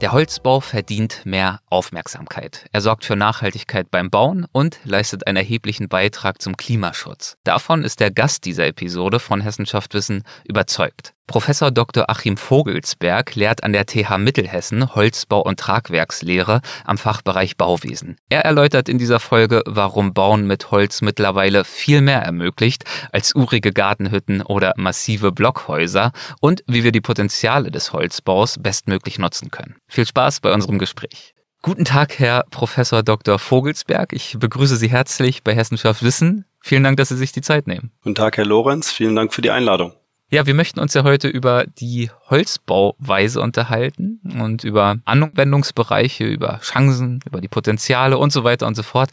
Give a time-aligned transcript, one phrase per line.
[0.00, 2.66] Der Holzbau verdient mehr Aufmerksamkeit.
[2.70, 7.36] Er sorgt für Nachhaltigkeit beim Bauen und leistet einen erheblichen Beitrag zum Klimaschutz.
[7.42, 11.14] Davon ist der Gast dieser Episode von Hessenschaft Wissen überzeugt.
[11.28, 12.08] Professor Dr.
[12.08, 18.16] Achim Vogelsberg lehrt an der TH Mittelhessen Holzbau und Tragwerkslehre am Fachbereich Bauwesen.
[18.30, 23.72] Er erläutert in dieser Folge, warum Bauen mit Holz mittlerweile viel mehr ermöglicht als urige
[23.72, 29.76] Gartenhütten oder massive Blockhäuser und wie wir die Potenziale des Holzbaus bestmöglich nutzen können.
[29.88, 31.34] Viel Spaß bei unserem Gespräch.
[31.62, 33.38] Guten Tag, Herr Professor Dr.
[33.38, 34.12] Vogelsberg.
[34.12, 36.44] Ich begrüße Sie herzlich bei Hessenschaft Wissen.
[36.60, 37.90] Vielen Dank, dass Sie sich die Zeit nehmen.
[38.02, 38.92] Guten Tag, Herr Lorenz.
[38.92, 39.94] Vielen Dank für die Einladung.
[40.30, 47.20] Ja, wir möchten uns ja heute über die Holzbauweise unterhalten und über Anwendungsbereiche, über Chancen,
[47.24, 49.10] über die Potenziale und so weiter und so fort.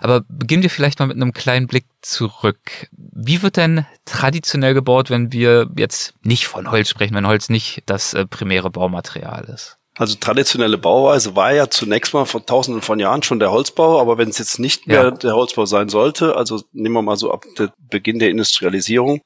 [0.00, 2.88] Aber beginnen wir vielleicht mal mit einem kleinen Blick zurück.
[2.92, 7.82] Wie wird denn traditionell gebaut, wenn wir jetzt nicht von Holz sprechen, wenn Holz nicht
[7.86, 9.78] das äh, primäre Baumaterial ist?
[9.96, 14.18] Also traditionelle Bauweise war ja zunächst mal vor tausenden von Jahren schon der Holzbau, aber
[14.18, 15.10] wenn es jetzt nicht mehr ja.
[15.12, 17.44] der Holzbau sein sollte, also nehmen wir mal so ab
[17.78, 19.20] Beginn der Industrialisierung,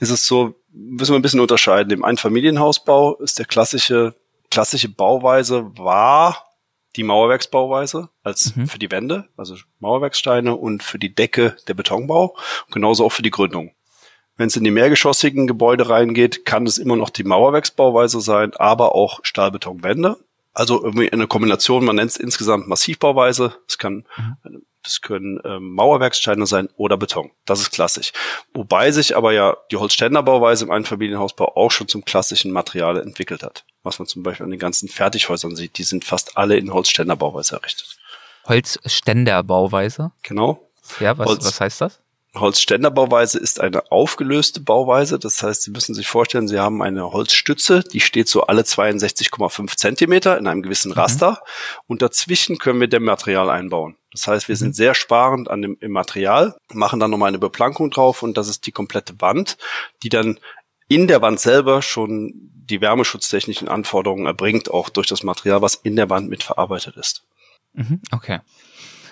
[0.00, 1.92] ist es so, müssen wir ein bisschen unterscheiden.
[1.92, 4.16] Im Einfamilienhausbau ist der klassische,
[4.50, 6.46] klassische Bauweise war
[6.96, 8.66] die Mauerwerksbauweise als mhm.
[8.66, 12.36] für die Wände, also Mauerwerkssteine und für die Decke der Betonbau,
[12.70, 13.72] genauso auch für die Gründung.
[14.36, 18.94] Wenn es in die mehrgeschossigen Gebäude reingeht, kann es immer noch die Mauerwerksbauweise sein, aber
[18.94, 20.16] auch Stahlbetonwände.
[20.54, 23.54] Also irgendwie eine Kombination, man nennt es insgesamt Massivbauweise.
[23.66, 24.64] Es kann mhm.
[24.82, 27.30] Das können ähm, Mauerwerkssteine sein oder Beton.
[27.44, 28.12] Das ist klassisch.
[28.52, 33.64] Wobei sich aber ja die Holzständerbauweise im Einfamilienhausbau auch schon zum klassischen Material entwickelt hat.
[33.84, 37.56] Was man zum Beispiel an den ganzen Fertighäusern sieht, die sind fast alle in Holzständerbauweise
[37.56, 37.96] errichtet.
[38.46, 40.10] Holzständerbauweise?
[40.22, 40.68] Genau.
[40.98, 42.00] Ja, was, Holz, was heißt das?
[42.34, 45.18] Holzständerbauweise ist eine aufgelöste Bauweise.
[45.18, 49.76] Das heißt, Sie müssen sich vorstellen, Sie haben eine Holzstütze, die steht so alle 62,5
[49.76, 50.98] Zentimeter in einem gewissen mhm.
[50.98, 51.30] Raster.
[51.30, 51.36] Mhm.
[51.88, 53.96] Und dazwischen können wir dem Material einbauen.
[54.12, 54.60] Das heißt, wir mhm.
[54.60, 58.48] sind sehr sparend an dem im Material, machen dann nochmal eine Beplankung drauf und das
[58.48, 59.58] ist die komplette Wand,
[60.02, 60.38] die dann
[60.88, 65.96] in der Wand selber schon die wärmeschutztechnischen Anforderungen erbringt, auch durch das Material, was in
[65.96, 67.24] der Wand mitverarbeitet ist.
[67.74, 68.40] Mhm, okay.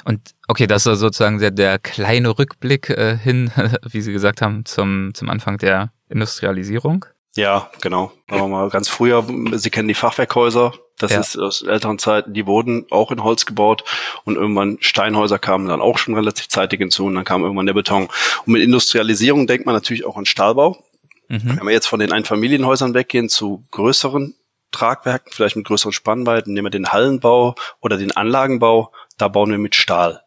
[0.04, 3.50] Und okay, das ist sozusagen der, der kleine Rückblick äh, hin,
[3.88, 7.06] wie Sie gesagt haben, zum, zum Anfang der Industrialisierung.
[7.36, 8.12] Ja, genau.
[8.28, 11.20] Aber mal ganz früher, Sie kennen die Fachwerkhäuser, das ja.
[11.20, 13.84] ist aus älteren Zeiten, die wurden auch in Holz gebaut
[14.24, 17.72] und irgendwann Steinhäuser kamen dann auch schon relativ zeitig hinzu und dann kam irgendwann der
[17.72, 18.08] Beton.
[18.44, 20.84] Und mit Industrialisierung denkt man natürlich auch an Stahlbau.
[21.28, 21.56] Mhm.
[21.58, 24.34] Wenn wir jetzt von den Einfamilienhäusern weggehen zu größeren
[24.72, 29.58] Tragwerken, vielleicht mit größeren Spannweiten, nehmen wir den Hallenbau oder den Anlagenbau, da bauen wir
[29.58, 30.22] mit Stahl.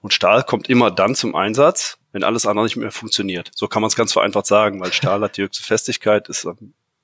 [0.00, 3.50] Und Stahl kommt immer dann zum Einsatz, wenn alles andere nicht mehr funktioniert.
[3.54, 6.48] So kann man es ganz vereinfacht sagen, weil Stahl hat die höchste Festigkeit, ist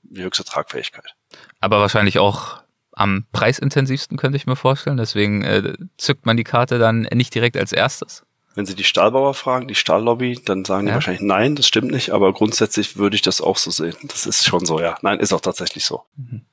[0.03, 1.15] die höchste Tragfähigkeit.
[1.61, 2.61] Aber wahrscheinlich auch
[2.93, 4.97] am preisintensivsten, könnte ich mir vorstellen.
[4.97, 8.25] Deswegen äh, zückt man die Karte dann nicht direkt als erstes.
[8.55, 10.93] Wenn Sie die Stahlbauer fragen, die Stahllobby, dann sagen ja.
[10.93, 13.97] die wahrscheinlich nein, das stimmt nicht, aber grundsätzlich würde ich das auch so sehen.
[14.05, 14.97] Das ist schon so, ja.
[15.03, 16.05] Nein, ist auch tatsächlich so.
[16.17, 16.47] Mhm.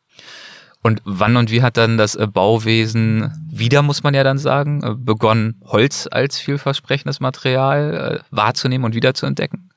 [0.84, 4.84] Und wann und wie hat dann das äh, Bauwesen wieder, muss man ja dann sagen,
[4.84, 9.70] äh, begonnen, Holz als vielversprechendes Material äh, wahrzunehmen und wieder zu entdecken?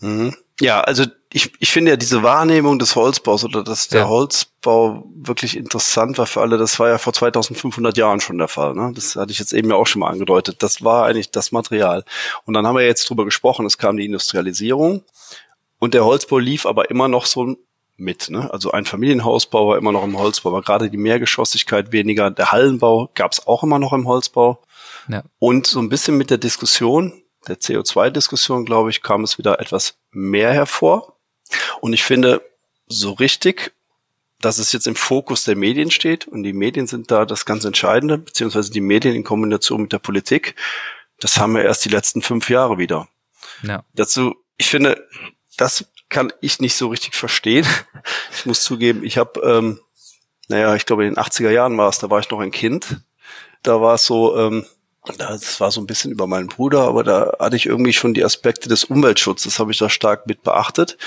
[0.00, 0.34] Mhm.
[0.60, 4.08] Ja, also ich, ich finde ja diese Wahrnehmung des Holzbaus oder dass der ja.
[4.08, 8.74] Holzbau wirklich interessant war für alle, das war ja vor 2500 Jahren schon der Fall.
[8.74, 8.92] Ne?
[8.94, 10.62] Das hatte ich jetzt eben ja auch schon mal angedeutet.
[10.62, 12.04] Das war eigentlich das Material.
[12.44, 15.02] Und dann haben wir jetzt drüber gesprochen, es kam die Industrialisierung
[15.80, 17.56] und der Holzbau lief aber immer noch so
[17.96, 18.30] mit.
[18.30, 18.52] Ne?
[18.52, 22.30] Also ein Familienhausbau war immer noch im Holzbau, aber gerade die Mehrgeschossigkeit weniger.
[22.30, 24.62] Der Hallenbau gab es auch immer noch im Holzbau.
[25.08, 25.22] Ja.
[25.38, 29.98] Und so ein bisschen mit der Diskussion, der CO2-Diskussion, glaube ich, kam es wieder etwas
[30.10, 31.16] mehr hervor.
[31.80, 32.42] Und ich finde
[32.86, 33.72] so richtig,
[34.40, 37.64] dass es jetzt im Fokus der Medien steht und die Medien sind da das ganz
[37.64, 40.54] Entscheidende, beziehungsweise die Medien in Kombination mit der Politik.
[41.20, 43.08] Das haben wir erst die letzten fünf Jahre wieder.
[43.62, 43.84] Ja.
[43.94, 45.08] Dazu, ich finde,
[45.56, 47.66] das kann ich nicht so richtig verstehen.
[48.36, 49.80] Ich muss zugeben, ich habe, ähm,
[50.48, 52.98] naja, ich glaube in den 80er Jahren war es, da war ich noch ein Kind.
[53.62, 54.66] Da war es so, ähm,
[55.16, 58.24] das war so ein bisschen über meinen Bruder, aber da hatte ich irgendwie schon die
[58.24, 60.98] Aspekte des Umweltschutzes, habe ich da stark mit beachtet.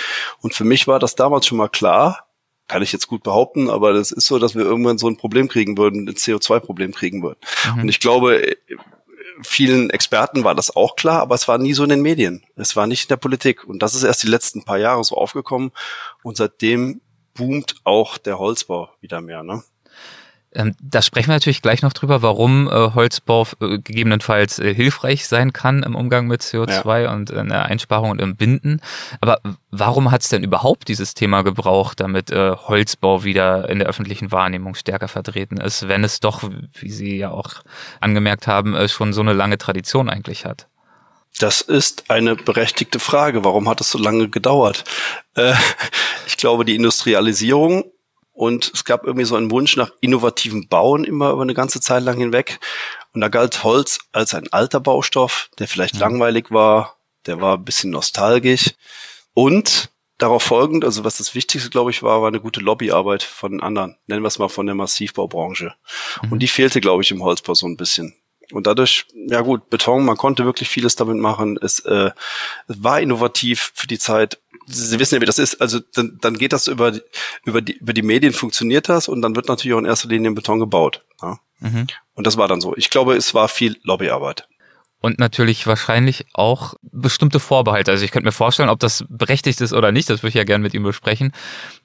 [0.41, 2.25] Und für mich war das damals schon mal klar,
[2.67, 5.47] kann ich jetzt gut behaupten, aber das ist so, dass wir irgendwann so ein Problem
[5.47, 7.39] kriegen würden, ein CO2-Problem kriegen würden.
[7.75, 7.81] Mhm.
[7.81, 8.55] Und ich glaube,
[9.41, 12.45] vielen Experten war das auch klar, aber es war nie so in den Medien.
[12.55, 13.63] Es war nicht in der Politik.
[13.63, 15.71] Und das ist erst die letzten paar Jahre so aufgekommen.
[16.23, 17.01] Und seitdem
[17.33, 19.43] boomt auch der Holzbau wieder mehr.
[19.43, 19.63] Ne?
[20.57, 25.27] Ähm, da sprechen wir natürlich gleich noch drüber, warum äh, Holzbau äh, gegebenenfalls äh, hilfreich
[25.27, 27.13] sein kann im Umgang mit CO2 ja.
[27.13, 28.81] und in der Einsparung und im Binden.
[29.21, 29.39] Aber
[29.69, 34.73] warum hat es denn überhaupt dieses Thema gebraucht, damit Holzbau wieder in der öffentlichen Wahrnehmung
[34.73, 36.41] stärker vertreten ist, wenn es doch,
[36.73, 37.55] wie Sie ja auch
[37.99, 40.67] angemerkt haben, schon so eine lange Tradition eigentlich hat?
[41.39, 43.43] Das ist eine berechtigte Frage.
[43.43, 44.83] Warum hat es so lange gedauert?
[45.35, 45.53] Äh,
[46.25, 47.83] ich glaube, die Industrialisierung
[48.37, 52.03] und es gab irgendwie so einen Wunsch nach innovativem Bauen immer über eine ganze Zeit
[52.03, 52.59] lang hinweg.
[53.13, 56.01] Und da galt Holz als ein alter Baustoff, der vielleicht ja.
[56.01, 58.75] langweilig war, der war ein bisschen nostalgisch.
[59.33, 59.89] Und
[60.19, 63.97] darauf folgend, also was das Wichtigste, glaube ich, war, war eine gute Lobbyarbeit von anderen,
[64.05, 65.73] nennen wir es mal von der Massivbaubranche.
[66.21, 66.31] Mhm.
[66.31, 68.13] Und die fehlte, glaube ich, im Holzbau so ein bisschen.
[68.51, 71.57] Und dadurch, ja gut, Beton, man konnte wirklich vieles damit machen.
[71.61, 72.11] Es, äh,
[72.67, 75.61] es war innovativ für die Zeit Sie wissen ja, wie das ist.
[75.61, 76.93] Also dann, dann geht das über,
[77.45, 80.29] über, die, über die Medien funktioniert das und dann wird natürlich auch in erster Linie
[80.29, 81.05] in Beton gebaut.
[81.21, 81.39] Ja?
[81.59, 81.87] Mhm.
[82.13, 82.75] Und das war dann so.
[82.75, 84.45] Ich glaube, es war viel Lobbyarbeit.
[84.99, 87.91] Und natürlich wahrscheinlich auch bestimmte Vorbehalte.
[87.91, 90.43] Also ich könnte mir vorstellen, ob das berechtigt ist oder nicht, das würde ich ja
[90.43, 91.31] gerne mit ihm besprechen,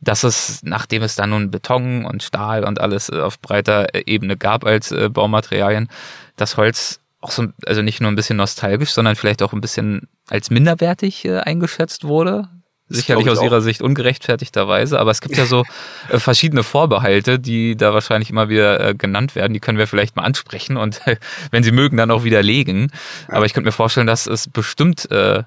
[0.01, 4.65] dass es, nachdem es dann nun Beton und Stahl und alles auf breiter Ebene gab
[4.65, 5.89] als äh, Baumaterialien,
[6.37, 10.09] das Holz auch so, also nicht nur ein bisschen nostalgisch, sondern vielleicht auch ein bisschen
[10.29, 12.49] als minderwertig äh, eingeschätzt wurde.
[12.89, 15.65] Sicherlich aus ihrer Sicht ungerechtfertigterweise, aber es gibt ja so
[16.11, 19.55] äh, verschiedene Vorbehalte, die da wahrscheinlich immer wieder äh, genannt werden.
[19.55, 21.17] Die können wir vielleicht mal ansprechen und äh,
[21.51, 22.93] wenn Sie mögen, dann auch widerlegen.
[23.29, 23.37] Ja.
[23.37, 25.45] Aber ich könnte mir vorstellen, dass es bestimmt äh,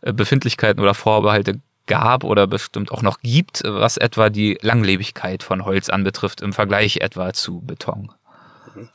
[0.00, 5.88] Befindlichkeiten oder Vorbehalte gab oder bestimmt auch noch gibt, was etwa die Langlebigkeit von Holz
[5.88, 8.12] anbetrifft im Vergleich etwa zu Beton.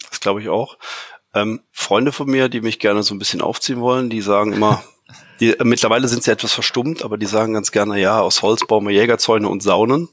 [0.09, 0.77] Das glaube ich auch.
[1.33, 4.83] Ähm, Freunde von mir, die mich gerne so ein bisschen aufziehen wollen, die sagen immer,
[5.41, 8.65] die, äh, mittlerweile sind sie etwas verstummt, aber die sagen ganz gerne, ja, aus Holz
[8.65, 10.07] bauen wir Jägerzäune und Saunen.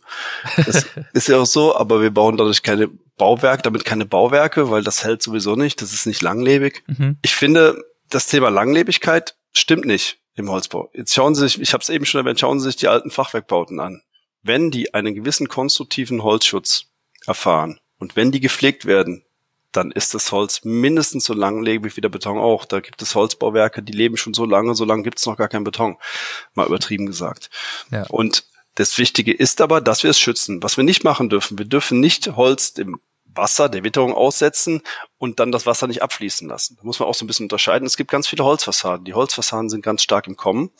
[0.57, 4.83] Das ist ja auch so, aber wir bauen dadurch keine Bauwerke, damit keine Bauwerke, weil
[4.83, 6.83] das hält sowieso nicht, das ist nicht langlebig.
[6.87, 7.19] Mhm.
[7.23, 10.91] Ich finde, das Thema Langlebigkeit stimmt nicht im Holzbau.
[10.95, 13.11] Jetzt schauen Sie sich, ich habe es eben schon erwähnt, schauen Sie sich die alten
[13.11, 14.03] Fachwerkbauten an.
[14.43, 16.87] Wenn die einen gewissen konstruktiven Holzschutz
[17.27, 19.25] erfahren und wenn die gepflegt werden,
[19.79, 22.65] dann ist das Holz mindestens so langlebig wie der Beton auch.
[22.65, 25.49] Da gibt es Holzbauwerke, die leben schon so lange, so lange gibt es noch gar
[25.49, 25.97] keinen Beton.
[26.55, 27.49] Mal übertrieben gesagt.
[27.93, 28.05] Ja.
[28.09, 28.45] Und
[28.75, 30.63] das Wichtige ist aber, dass wir es schützen.
[30.65, 34.83] Was wir nicht machen dürfen, wir dürfen nicht Holz dem Wasser, der Witterung aussetzen
[35.17, 36.77] und dann das Wasser nicht abfließen lassen.
[36.77, 37.87] Da muss man auch so ein bisschen unterscheiden.
[37.87, 39.05] Es gibt ganz viele Holzfassaden.
[39.05, 40.73] Die Holzfassaden sind ganz stark im Kommen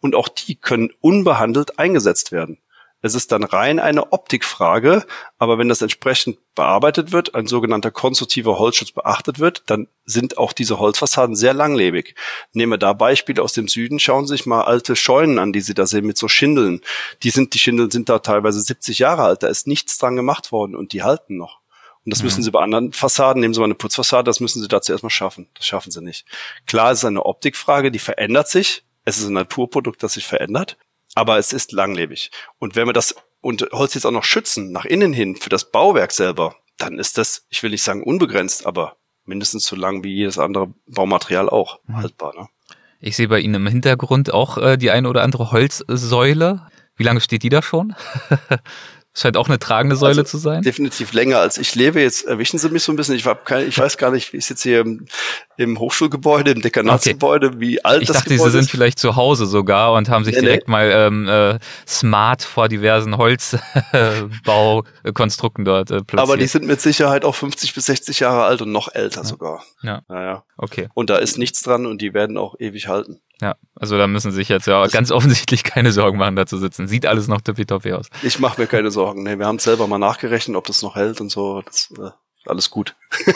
[0.00, 2.58] und auch die können unbehandelt eingesetzt werden.
[3.04, 5.04] Es ist dann rein eine Optikfrage,
[5.36, 10.54] aber wenn das entsprechend bearbeitet wird, ein sogenannter konstruktiver Holzschutz beachtet wird, dann sind auch
[10.54, 12.14] diese Holzfassaden sehr langlebig.
[12.54, 15.60] Nehmen wir da Beispiele aus dem Süden, schauen Sie sich mal alte Scheunen an, die
[15.60, 16.80] Sie da sehen mit so Schindeln.
[17.22, 20.50] Die sind, die Schindeln sind da teilweise 70 Jahre alt, da ist nichts dran gemacht
[20.50, 21.60] worden und die halten noch.
[22.06, 22.44] Und das müssen mhm.
[22.44, 25.50] sie bei anderen Fassaden, nehmen Sie mal eine Putzfassade, das müssen Sie dazu erstmal schaffen.
[25.52, 26.24] Das schaffen Sie nicht.
[26.66, 28.82] Klar, es ist eine Optikfrage, die verändert sich.
[29.04, 30.78] Es ist ein Naturprodukt, das sich verändert
[31.14, 32.30] aber es ist langlebig.
[32.58, 35.70] Und wenn wir das und Holz jetzt auch noch schützen, nach innen hin, für das
[35.70, 40.14] Bauwerk selber, dann ist das, ich will nicht sagen unbegrenzt, aber mindestens so lang wie
[40.14, 41.96] jedes andere Baumaterial auch mhm.
[41.98, 42.34] haltbar.
[42.34, 42.48] Ne?
[43.00, 46.66] Ich sehe bei Ihnen im Hintergrund auch äh, die eine oder andere Holzsäule.
[46.96, 47.94] Wie lange steht die da schon?
[49.16, 50.62] Scheint auch eine tragende Säule also, zu sein.
[50.62, 52.00] Definitiv länger als ich lebe.
[52.00, 53.14] Jetzt erwischen Sie mich so ein bisschen.
[53.14, 55.06] Ich, hab keine, ich weiß gar nicht, wie es jetzt hier im,
[55.56, 57.60] im Hochschulgebäude, im Dekanatsgebäude, okay.
[57.60, 60.34] wie alt ich das dachte, Gebäude Sie sind vielleicht zu Hause sogar und haben sich
[60.34, 60.72] nee, direkt nee.
[60.72, 66.28] mal ähm, äh, smart vor diversen Holzbaukonstrukten dort äh, platziert.
[66.28, 69.26] Aber die sind mit Sicherheit auch 50 bis 60 Jahre alt und noch älter ja.
[69.26, 69.62] sogar.
[69.82, 70.02] Ja.
[70.08, 70.42] Naja.
[70.56, 70.88] Okay.
[70.92, 73.20] Und da ist nichts dran und die werden auch ewig halten.
[73.40, 76.58] Ja, also da müssen Sie sich jetzt ja ganz offensichtlich keine Sorgen machen, da zu
[76.58, 76.86] sitzen.
[76.86, 78.06] Sieht alles noch tippitoppi aus.
[78.22, 79.22] Ich mache mir keine Sorgen.
[79.22, 81.62] Nee, wir haben selber mal nachgerechnet, ob das noch hält und so.
[81.62, 82.10] Das, äh,
[82.46, 82.94] alles gut.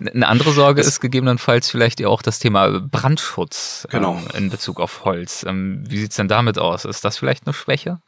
[0.00, 4.14] Eine andere Sorge das ist gegebenenfalls vielleicht ja auch das Thema Brandschutz genau.
[4.14, 5.44] ähm, in Bezug auf Holz.
[5.46, 6.84] Ähm, wie sieht's denn damit aus?
[6.84, 8.00] Ist das vielleicht eine Schwäche?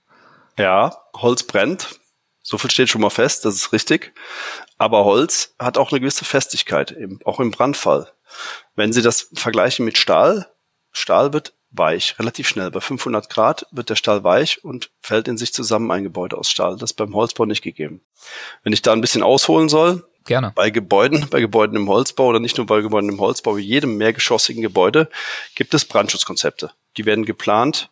[0.58, 2.00] Ja, Holz brennt.
[2.42, 4.12] So viel steht schon mal fest, das ist richtig.
[4.78, 8.12] Aber Holz hat auch eine gewisse Festigkeit, auch im Brandfall.
[8.76, 10.46] Wenn Sie das vergleichen mit Stahl,
[10.96, 12.70] Stahl wird weich, relativ schnell.
[12.70, 16.48] Bei 500 Grad wird der Stahl weich und fällt in sich zusammen ein Gebäude aus
[16.48, 16.76] Stahl.
[16.76, 18.00] Das ist beim Holzbau nicht gegeben.
[18.62, 20.52] Wenn ich da ein bisschen ausholen soll, Gerne.
[20.56, 23.96] Bei Gebäuden, bei Gebäuden im Holzbau oder nicht nur bei Gebäuden im Holzbau, wie jedem
[23.96, 25.08] mehrgeschossigen Gebäude
[25.54, 26.72] gibt es Brandschutzkonzepte.
[26.96, 27.90] Die werden geplant,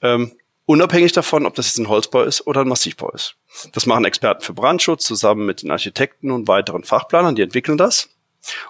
[0.00, 0.30] ähm,
[0.64, 3.34] unabhängig davon, ob das jetzt ein Holzbau ist oder ein Massivbau ist.
[3.72, 8.10] Das machen Experten für Brandschutz zusammen mit den Architekten und weiteren Fachplanern, die entwickeln das.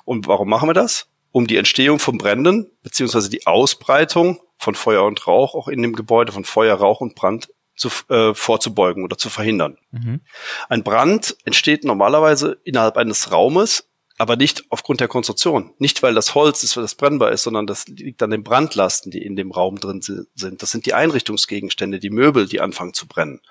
[0.07, 1.07] Und warum machen wir das?
[1.37, 5.93] Um die Entstehung von Bränden beziehungsweise die Ausbreitung von Feuer und Rauch auch in dem
[5.93, 9.77] Gebäude, von Feuer, Rauch und Brand zu, äh, vorzubeugen oder zu verhindern.
[9.91, 10.23] Mhm.
[10.71, 15.75] Ein Brand entsteht normalerweise innerhalb eines Raumes, aber nicht aufgrund der Konstruktion.
[15.79, 19.13] Nicht, weil das Holz ist, weil das brennbar ist, sondern das liegt an den Brandlasten,
[19.13, 20.63] die in dem Raum drin sind.
[20.63, 23.43] Das sind die Einrichtungsgegenstände, die Möbel, die anfangen zu brennen.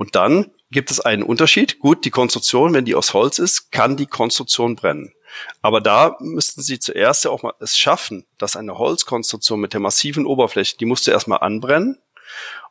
[0.00, 1.78] Und dann gibt es einen Unterschied.
[1.78, 5.12] Gut, die Konstruktion, wenn die aus Holz ist, kann die Konstruktion brennen.
[5.60, 9.80] Aber da müssten Sie zuerst ja auch mal es schaffen, dass eine Holzkonstruktion mit der
[9.80, 11.98] massiven Oberfläche, die musste erstmal anbrennen.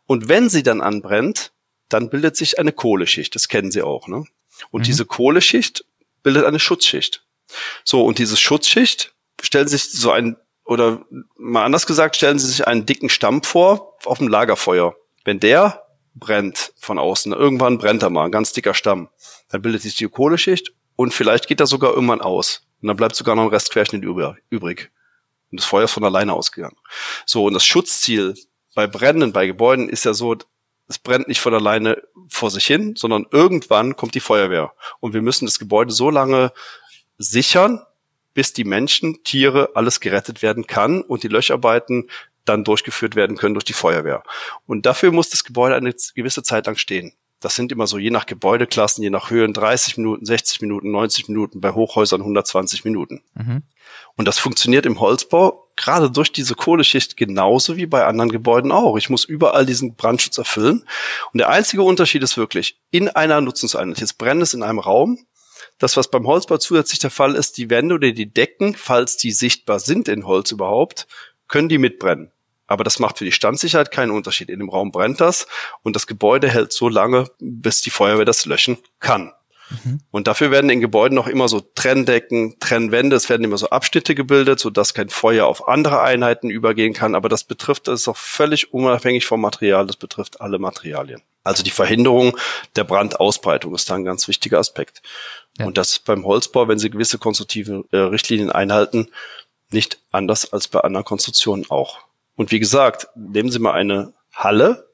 [0.07, 1.51] Und wenn sie dann anbrennt,
[1.87, 3.35] dann bildet sich eine Kohleschicht.
[3.35, 4.23] Das kennen Sie auch, ne?
[4.71, 4.85] Und mhm.
[4.85, 5.85] diese Kohleschicht
[6.23, 7.23] bildet eine Schutzschicht.
[7.83, 11.05] So, und diese Schutzschicht stellen Sie sich so ein, oder
[11.37, 14.95] mal anders gesagt, stellen Sie sich einen dicken Stamm vor auf dem Lagerfeuer.
[15.25, 19.09] Wenn der brennt von außen, irgendwann brennt er mal, ein ganz dicker Stamm,
[19.49, 22.65] dann bildet sich die Kohleschicht und vielleicht geht er sogar irgendwann aus.
[22.81, 24.91] Und dann bleibt sogar noch ein Restquerschnitt übrig.
[25.51, 26.77] Und das Feuer ist von alleine ausgegangen.
[27.25, 28.35] So, und das Schutzziel
[28.75, 30.35] bei Bränden, bei Gebäuden ist ja so,
[30.87, 34.73] es brennt nicht von alleine vor sich hin, sondern irgendwann kommt die Feuerwehr.
[34.99, 36.51] Und wir müssen das Gebäude so lange
[37.17, 37.81] sichern,
[38.33, 42.09] bis die Menschen, Tiere, alles gerettet werden kann und die Löcharbeiten
[42.45, 44.23] dann durchgeführt werden können durch die Feuerwehr.
[44.65, 47.13] Und dafür muss das Gebäude eine gewisse Zeit lang stehen.
[47.41, 51.29] Das sind immer so je nach Gebäudeklassen, je nach Höhen 30 Minuten, 60 Minuten, 90
[51.29, 53.21] Minuten, bei Hochhäusern 120 Minuten.
[53.33, 53.63] Mhm.
[54.17, 58.97] Und das funktioniert im Holzbau gerade durch diese Kohleschicht genauso wie bei anderen Gebäuden auch.
[58.97, 60.85] Ich muss überall diesen Brandschutz erfüllen.
[61.31, 63.99] Und der einzige Unterschied ist wirklich in einer Nutzungseinheit.
[63.99, 65.19] Jetzt brennt es in einem Raum.
[65.77, 69.31] Das, was beim Holzbau zusätzlich der Fall ist, die Wände oder die Decken, falls die
[69.31, 71.07] sichtbar sind in Holz überhaupt,
[71.49, 72.31] können die mitbrennen.
[72.67, 74.49] Aber das macht für die Standsicherheit keinen Unterschied.
[74.49, 75.47] In dem Raum brennt das
[75.81, 79.33] und das Gebäude hält so lange, bis die Feuerwehr das löschen kann.
[79.69, 80.01] Mhm.
[80.11, 84.15] Und dafür werden in Gebäuden noch immer so Trenndecken, Trennwände, es werden immer so Abschnitte
[84.15, 87.15] gebildet, sodass kein Feuer auf andere Einheiten übergehen kann.
[87.15, 91.21] Aber das betrifft, das ist auch völlig unabhängig vom Material, das betrifft alle Materialien.
[91.43, 92.37] Also die Verhinderung
[92.75, 95.01] der Brandausbreitung ist da ein ganz wichtiger Aspekt.
[95.57, 95.65] Ja.
[95.65, 99.07] Und das beim Holzbau, wenn Sie gewisse konstruktive äh, Richtlinien einhalten,
[99.71, 101.99] nicht anders als bei anderen Konstruktionen auch.
[102.35, 104.87] Und wie gesagt, nehmen Sie mal eine Halle,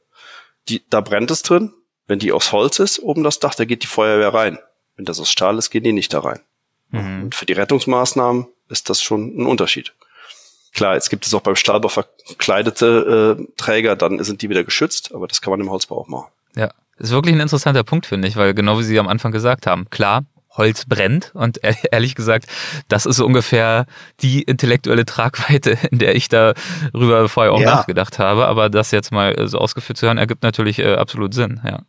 [0.67, 1.73] die, da brennt es drin.
[2.07, 4.59] Wenn die aus Holz ist, oben das Dach, da geht die Feuerwehr rein.
[4.95, 6.39] Wenn das aus Stahl ist, gehen die nicht da rein.
[6.89, 7.23] Mhm.
[7.23, 9.93] Und für die Rettungsmaßnahmen ist das schon ein Unterschied.
[10.73, 15.13] Klar, jetzt gibt es auch beim Stahlbau verkleidete äh, Träger, dann sind die wieder geschützt,
[15.13, 16.31] aber das kann man im Holzbau auch machen.
[16.55, 19.67] Ja, ist wirklich ein interessanter Punkt, finde ich, weil genau wie Sie am Anfang gesagt
[19.67, 20.25] haben, klar,
[20.57, 21.31] Holz brennt.
[21.33, 21.59] Und
[21.91, 22.47] ehrlich gesagt,
[22.87, 23.85] das ist ungefähr
[24.21, 27.75] die intellektuelle Tragweite, in der ich darüber vorher auch ja.
[27.75, 28.47] nachgedacht habe.
[28.47, 31.79] Aber das jetzt mal so ausgeführt zu hören, ergibt natürlich äh, absolut Sinn, ja.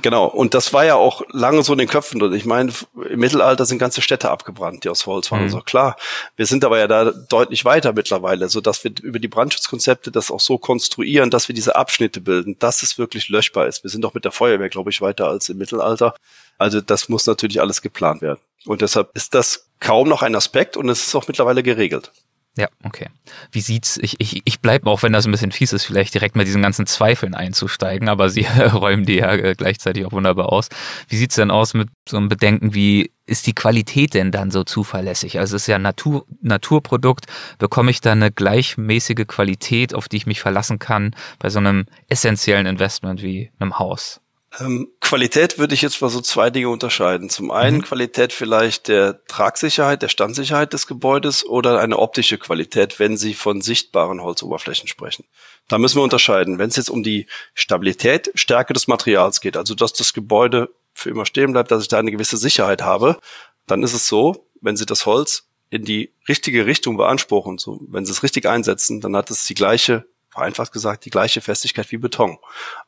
[0.00, 2.32] Genau, und das war ja auch lange so in den Köpfen drin.
[2.32, 2.72] Ich meine,
[3.10, 5.44] im Mittelalter sind ganze Städte abgebrannt, die aus Holz waren.
[5.44, 5.48] Mhm.
[5.48, 5.96] So klar.
[6.36, 10.30] Wir sind aber ja da deutlich weiter mittlerweile, so dass wir über die Brandschutzkonzepte das
[10.30, 13.82] auch so konstruieren, dass wir diese Abschnitte bilden, dass es wirklich löschbar ist.
[13.82, 16.14] Wir sind auch mit der Feuerwehr, glaube ich, weiter als im Mittelalter.
[16.58, 18.40] Also das muss natürlich alles geplant werden.
[18.66, 22.12] Und deshalb ist das kaum noch ein Aspekt und es ist auch mittlerweile geregelt.
[22.58, 23.06] Ja, okay.
[23.52, 26.34] Wie sieht's, ich, ich, ich bleibe auch, wenn das ein bisschen fies ist, vielleicht direkt
[26.34, 30.68] mit diesen ganzen Zweifeln einzusteigen, aber Sie räumen die ja äh, gleichzeitig auch wunderbar aus.
[31.06, 34.64] Wie sieht's denn aus mit so einem Bedenken wie, ist die Qualität denn dann so
[34.64, 35.38] zuverlässig?
[35.38, 37.26] Also es ist ja Natur, Naturprodukt,
[37.58, 41.86] bekomme ich da eine gleichmäßige Qualität, auf die ich mich verlassen kann bei so einem
[42.08, 44.20] essentiellen Investment wie einem Haus?
[44.60, 47.30] Ähm, Qualität würde ich jetzt mal so zwei Dinge unterscheiden.
[47.30, 47.82] Zum einen mhm.
[47.82, 53.60] Qualität vielleicht der Tragsicherheit, der Standsicherheit des Gebäudes oder eine optische Qualität, wenn Sie von
[53.60, 55.24] sichtbaren Holzoberflächen sprechen.
[55.68, 56.58] Da müssen wir unterscheiden.
[56.58, 61.10] Wenn es jetzt um die Stabilität, Stärke des Materials geht, also dass das Gebäude für
[61.10, 63.18] immer stehen bleibt, dass ich da eine gewisse Sicherheit habe,
[63.66, 68.04] dann ist es so, wenn Sie das Holz in die richtige Richtung beanspruchen, so, wenn
[68.06, 71.98] Sie es richtig einsetzen, dann hat es die gleiche, vereinfacht gesagt, die gleiche Festigkeit wie
[71.98, 72.38] Beton.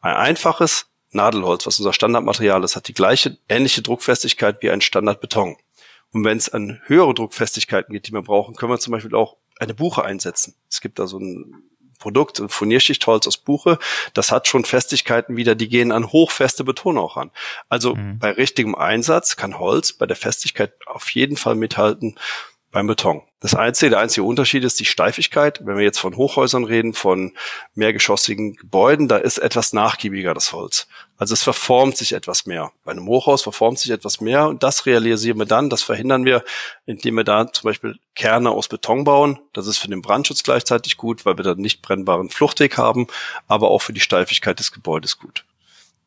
[0.00, 5.56] Ein einfaches Nadelholz, was unser Standardmaterial ist, hat die gleiche ähnliche Druckfestigkeit wie ein Standardbeton.
[6.12, 9.36] Und wenn es an höhere Druckfestigkeiten geht, die wir brauchen, können wir zum Beispiel auch
[9.58, 10.54] eine Buche einsetzen.
[10.68, 13.78] Es gibt da so ein Produkt, ein Furnierschichtholz aus Buche,
[14.14, 17.30] das hat schon Festigkeiten wieder, die gehen an hochfeste Beton auch ran.
[17.68, 18.18] Also mhm.
[18.18, 22.18] bei richtigem Einsatz kann Holz bei der Festigkeit auf jeden Fall mithalten
[22.72, 23.22] beim Beton.
[23.40, 25.64] Das einzige, der einzige Unterschied ist die Steifigkeit.
[25.64, 27.32] Wenn wir jetzt von Hochhäusern reden, von
[27.74, 30.86] mehrgeschossigen Gebäuden, da ist etwas nachgiebiger das Holz.
[31.16, 32.70] Also es verformt sich etwas mehr.
[32.84, 36.44] Bei einem Hochhaus verformt sich etwas mehr und das realisieren wir dann, das verhindern wir,
[36.84, 39.38] indem wir da zum Beispiel Kerne aus Beton bauen.
[39.54, 43.06] Das ist für den Brandschutz gleichzeitig gut, weil wir dann nicht brennbaren Fluchtweg haben,
[43.48, 45.46] aber auch für die Steifigkeit des Gebäudes gut.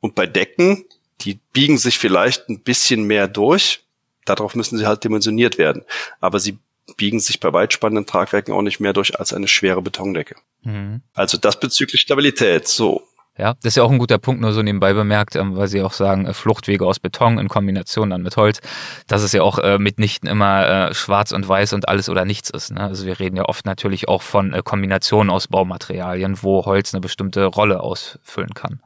[0.02, 0.86] Und bei Decken,
[1.22, 3.84] die biegen sich vielleicht ein bisschen mehr durch,
[4.26, 5.84] darauf müssen sie halt dimensioniert werden.
[6.20, 6.60] Aber sie
[6.98, 10.36] biegen sich bei weitspannenden Tragwerken auch nicht mehr durch als eine schwere Betondecke.
[10.64, 11.02] Mhm.
[11.14, 12.68] Also das bezüglich Stabilität.
[12.68, 13.04] So.
[13.36, 15.82] Ja, das ist ja auch ein guter Punkt, nur so nebenbei bemerkt, ähm, weil Sie
[15.82, 18.60] auch sagen, äh, Fluchtwege aus Beton in Kombination dann mit Holz,
[19.08, 22.52] dass es ja auch äh, mitnichten immer äh, schwarz und weiß und alles oder nichts
[22.52, 22.72] ist.
[22.72, 22.82] Ne?
[22.82, 27.02] Also wir reden ja oft natürlich auch von äh, Kombinationen aus Baumaterialien, wo Holz eine
[27.02, 28.82] bestimmte Rolle ausfüllen kann.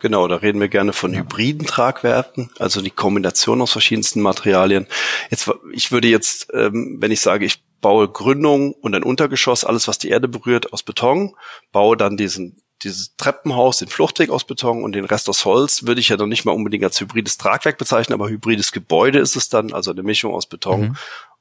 [0.00, 1.20] Genau, da reden wir gerne von ja.
[1.20, 4.86] hybriden Tragwerken, also die Kombination aus verschiedensten Materialien.
[5.30, 9.88] Jetzt, ich würde jetzt, ähm, wenn ich sage, ich baue Gründung und ein Untergeschoss, alles
[9.88, 11.34] was die Erde berührt, aus Beton,
[11.72, 16.00] baue dann diesen dieses Treppenhaus, den Fluchtweg aus Beton und den Rest aus Holz würde
[16.00, 19.48] ich ja noch nicht mal unbedingt als hybrides Tragwerk bezeichnen, aber hybrides Gebäude ist es
[19.48, 20.96] dann, also eine Mischung aus Beton mhm.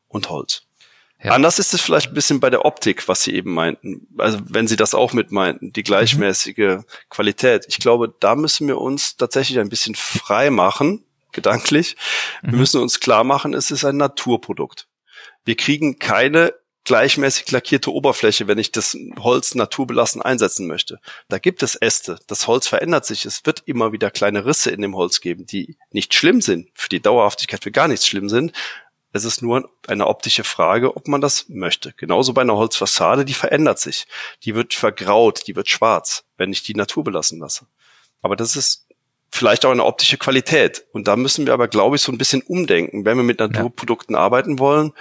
[0.07, 0.64] und Holz.
[1.25, 1.31] Ja.
[1.31, 4.07] Anders ist es vielleicht ein bisschen bei der Optik, was Sie eben meinten.
[4.19, 6.85] Also wenn Sie das auch mit meinten, die gleichmäßige mhm.
[7.09, 7.65] Qualität.
[7.67, 11.95] Ich glaube, da müssen wir uns tatsächlich ein bisschen frei machen, gedanklich.
[12.43, 12.51] Mhm.
[12.51, 14.87] Wir müssen uns klar machen, es ist ein Naturprodukt.
[15.45, 16.53] Wir kriegen keine
[16.83, 20.99] gleichmäßig lackierte Oberfläche, wenn ich das Holz naturbelassen einsetzen möchte.
[21.27, 22.19] Da gibt es Äste.
[22.27, 23.25] Das Holz verändert sich.
[23.25, 26.89] Es wird immer wieder kleine Risse in dem Holz geben, die nicht schlimm sind, für
[26.89, 28.53] die Dauerhaftigkeit für gar nichts schlimm sind.
[29.15, 31.93] Es ist nur eine optische Frage, ob man das möchte.
[31.95, 34.07] Genauso bei einer Holzfassade, die verändert sich.
[34.43, 37.65] Die wird vergraut, die wird schwarz, wenn ich die Natur belassen lasse.
[38.21, 38.89] Aber das ist
[39.31, 40.83] vielleicht auch eine optische Qualität.
[40.91, 43.05] Und da müssen wir aber, glaube ich, so ein bisschen umdenken.
[43.05, 44.21] Wenn wir mit Naturprodukten ja.
[44.21, 44.91] arbeiten wollen,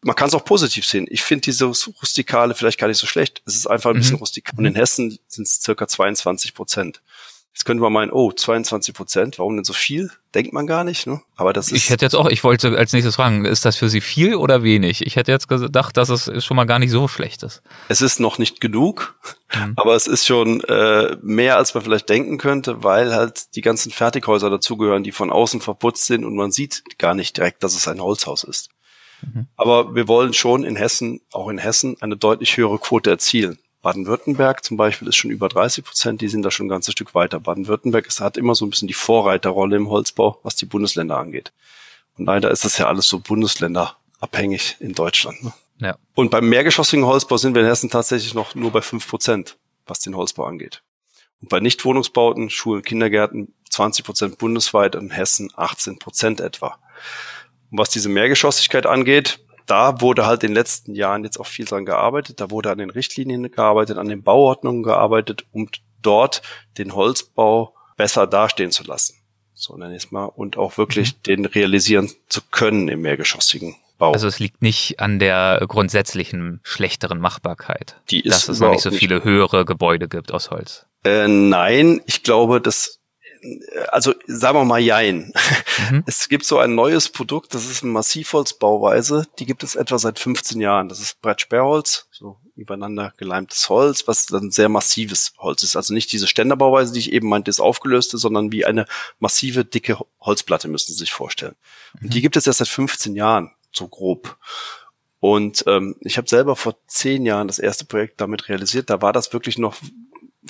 [0.00, 1.06] man kann es auch positiv sehen.
[1.10, 3.42] Ich finde diese Rustikale vielleicht gar nicht so schlecht.
[3.44, 4.00] Es ist einfach ein mhm.
[4.00, 4.58] bisschen rustikal.
[4.58, 7.02] Und in Hessen sind es circa 22 Prozent.
[7.52, 10.10] Jetzt könnte man meinen, oh, 22 Prozent, warum denn so viel?
[10.34, 11.20] Denkt man gar nicht, ne?
[11.34, 11.76] Aber das ist.
[11.76, 14.62] Ich hätte jetzt auch, ich wollte als nächstes fragen, ist das für Sie viel oder
[14.62, 15.04] wenig?
[15.04, 17.60] Ich hätte jetzt gedacht, dass es schon mal gar nicht so schlecht ist.
[17.88, 19.16] Es ist noch nicht genug,
[19.52, 19.72] mhm.
[19.74, 23.90] aber es ist schon äh, mehr, als man vielleicht denken könnte, weil halt die ganzen
[23.90, 27.88] Fertighäuser dazugehören, die von außen verputzt sind und man sieht gar nicht direkt, dass es
[27.88, 28.70] ein Holzhaus ist.
[29.22, 29.48] Mhm.
[29.56, 33.58] Aber wir wollen schon in Hessen, auch in Hessen, eine deutlich höhere Quote erzielen.
[33.82, 37.14] Baden-Württemberg zum Beispiel ist schon über 30 Prozent, die sind da schon ein ganzes Stück
[37.14, 37.40] weiter.
[37.40, 41.52] Baden-Württemberg hat immer so ein bisschen die Vorreiterrolle im Holzbau, was die Bundesländer angeht.
[42.18, 45.42] Und leider ist das ja alles so bundesländerabhängig in Deutschland.
[45.42, 45.52] Ne?
[45.78, 45.96] Ja.
[46.14, 50.00] Und beim mehrgeschossigen Holzbau sind wir in Hessen tatsächlich noch nur bei fünf Prozent, was
[50.00, 50.82] den Holzbau angeht.
[51.40, 56.78] Und bei Nichtwohnungsbauten, Schulen, Kindergärten 20 Prozent bundesweit, in Hessen 18 Prozent etwa.
[57.70, 61.64] Und was diese Mehrgeschossigkeit angeht, da wurde halt in den letzten Jahren jetzt auch viel
[61.64, 62.40] dran gearbeitet.
[62.40, 65.68] Da wurde an den Richtlinien gearbeitet, an den Bauordnungen gearbeitet, um
[66.02, 66.42] dort
[66.76, 69.16] den Holzbau besser dastehen zu lassen.
[69.54, 70.24] So nenne ich es mal.
[70.24, 71.22] Und auch wirklich mhm.
[71.26, 74.12] den realisieren zu können im mehrgeschossigen Bau.
[74.12, 78.82] Also es liegt nicht an der grundsätzlichen schlechteren Machbarkeit, Die ist dass es noch nicht
[78.82, 80.86] so viele höhere Gebäude gibt aus Holz.
[81.04, 82.99] Äh, nein, ich glaube, dass
[83.88, 85.32] also sagen wir mal Jein.
[85.90, 86.04] Mhm.
[86.06, 90.18] Es gibt so ein neues Produkt, das ist eine Massivholzbauweise, die gibt es etwa seit
[90.18, 90.88] 15 Jahren.
[90.88, 95.76] Das ist Brettsperrholz, so übereinander geleimtes Holz, was dann sehr massives Holz ist.
[95.76, 98.86] Also nicht diese Ständerbauweise, die ich eben meinte, ist aufgelöste, sondern wie eine
[99.18, 101.56] massive, dicke Holzplatte, müssen Sie sich vorstellen.
[101.94, 102.06] Mhm.
[102.06, 104.36] Und die gibt es erst seit 15 Jahren, so grob.
[105.20, 108.88] Und ähm, ich habe selber vor zehn Jahren das erste Projekt damit realisiert.
[108.88, 109.76] Da war das wirklich noch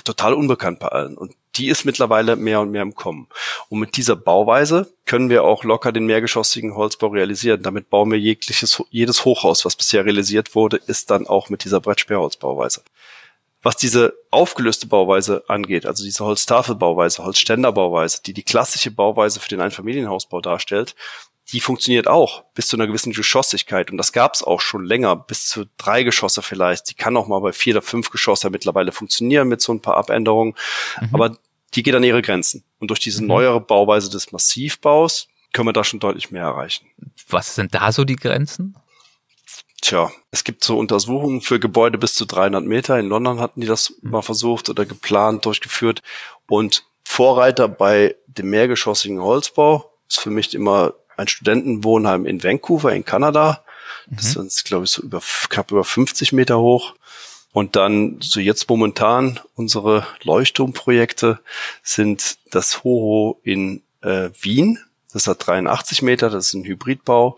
[0.05, 1.17] total unbekannt bei allen.
[1.17, 3.29] Und die ist mittlerweile mehr und mehr im Kommen.
[3.69, 7.63] Und mit dieser Bauweise können wir auch locker den mehrgeschossigen Holzbau realisieren.
[7.63, 11.81] Damit bauen wir jegliches, jedes Hochhaus, was bisher realisiert wurde, ist dann auch mit dieser
[11.81, 12.83] Brettsperrholzbauweise.
[13.63, 19.61] Was diese aufgelöste Bauweise angeht, also diese Holztafelbauweise, Holzständerbauweise, die die klassische Bauweise für den
[19.61, 20.95] Einfamilienhausbau darstellt,
[21.53, 23.91] die funktioniert auch bis zu einer gewissen Geschossigkeit.
[23.91, 26.91] Und das gab es auch schon länger, bis zu drei Geschosse vielleicht.
[26.91, 29.97] Die kann auch mal bei vier oder fünf Geschosse mittlerweile funktionieren mit so ein paar
[29.97, 30.55] Abänderungen.
[31.01, 31.09] Mhm.
[31.13, 31.37] Aber
[31.75, 32.65] die geht an ihre Grenzen.
[32.79, 33.29] Und durch diese mhm.
[33.29, 36.87] neuere Bauweise des Massivbaus können wir da schon deutlich mehr erreichen.
[37.29, 38.77] Was sind da so die Grenzen?
[39.83, 42.99] Tja, es gibt so Untersuchungen für Gebäude bis zu 300 Meter.
[42.99, 44.11] In London hatten die das mhm.
[44.11, 46.03] mal versucht oder geplant, durchgeführt.
[46.49, 53.05] Und Vorreiter bei dem mehrgeschossigen Holzbau ist für mich immer ein Studentenwohnheim in Vancouver in
[53.05, 53.65] Kanada.
[54.09, 54.47] Das mhm.
[54.47, 56.95] ist, glaube ich, so über, knapp über 50 Meter hoch.
[57.53, 61.41] Und dann so jetzt momentan unsere Leuchtturmprojekte
[61.83, 64.79] sind das Hoho in äh, Wien.
[65.13, 67.37] Das hat 83 Meter, das ist ein Hybridbau.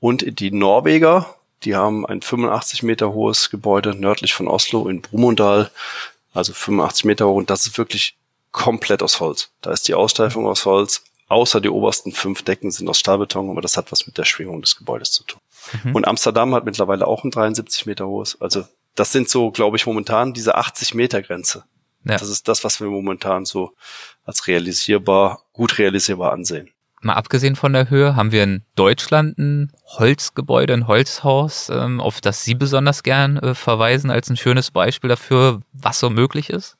[0.00, 5.70] Und die Norweger, die haben ein 85 Meter hohes Gebäude nördlich von Oslo in Brumunddal,
[6.34, 7.36] also 85 Meter hoch.
[7.36, 8.16] Und das ist wirklich
[8.52, 9.50] komplett aus Holz.
[9.62, 13.60] Da ist die Aussteifung aus Holz, außer die obersten fünf Decken sind aus Stahlbeton, aber
[13.60, 15.40] das hat was mit der Schwingung des Gebäudes zu tun.
[15.82, 15.94] Mhm.
[15.94, 18.40] Und Amsterdam hat mittlerweile auch ein 73 Meter hohes.
[18.40, 21.64] Also das sind so, glaube ich, momentan diese 80 Meter Grenze.
[22.04, 22.16] Ja.
[22.18, 23.72] Das ist das, was wir momentan so
[24.24, 26.70] als realisierbar, gut realisierbar ansehen.
[27.00, 32.22] Mal abgesehen von der Höhe, haben wir in Deutschland ein Holzgebäude, ein Holzhaus, ähm, auf
[32.22, 36.78] das Sie besonders gern äh, verweisen als ein schönes Beispiel dafür, was so möglich ist?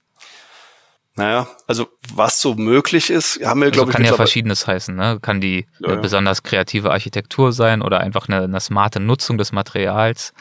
[1.16, 3.96] Naja, also was so möglich ist, haben wir, also glaube ich.
[3.96, 5.18] Kann ja verschiedenes heißen, ne?
[5.22, 5.96] Kann die ja, ja.
[5.96, 10.32] besonders kreative Architektur sein oder einfach eine, eine smarte Nutzung des Materials.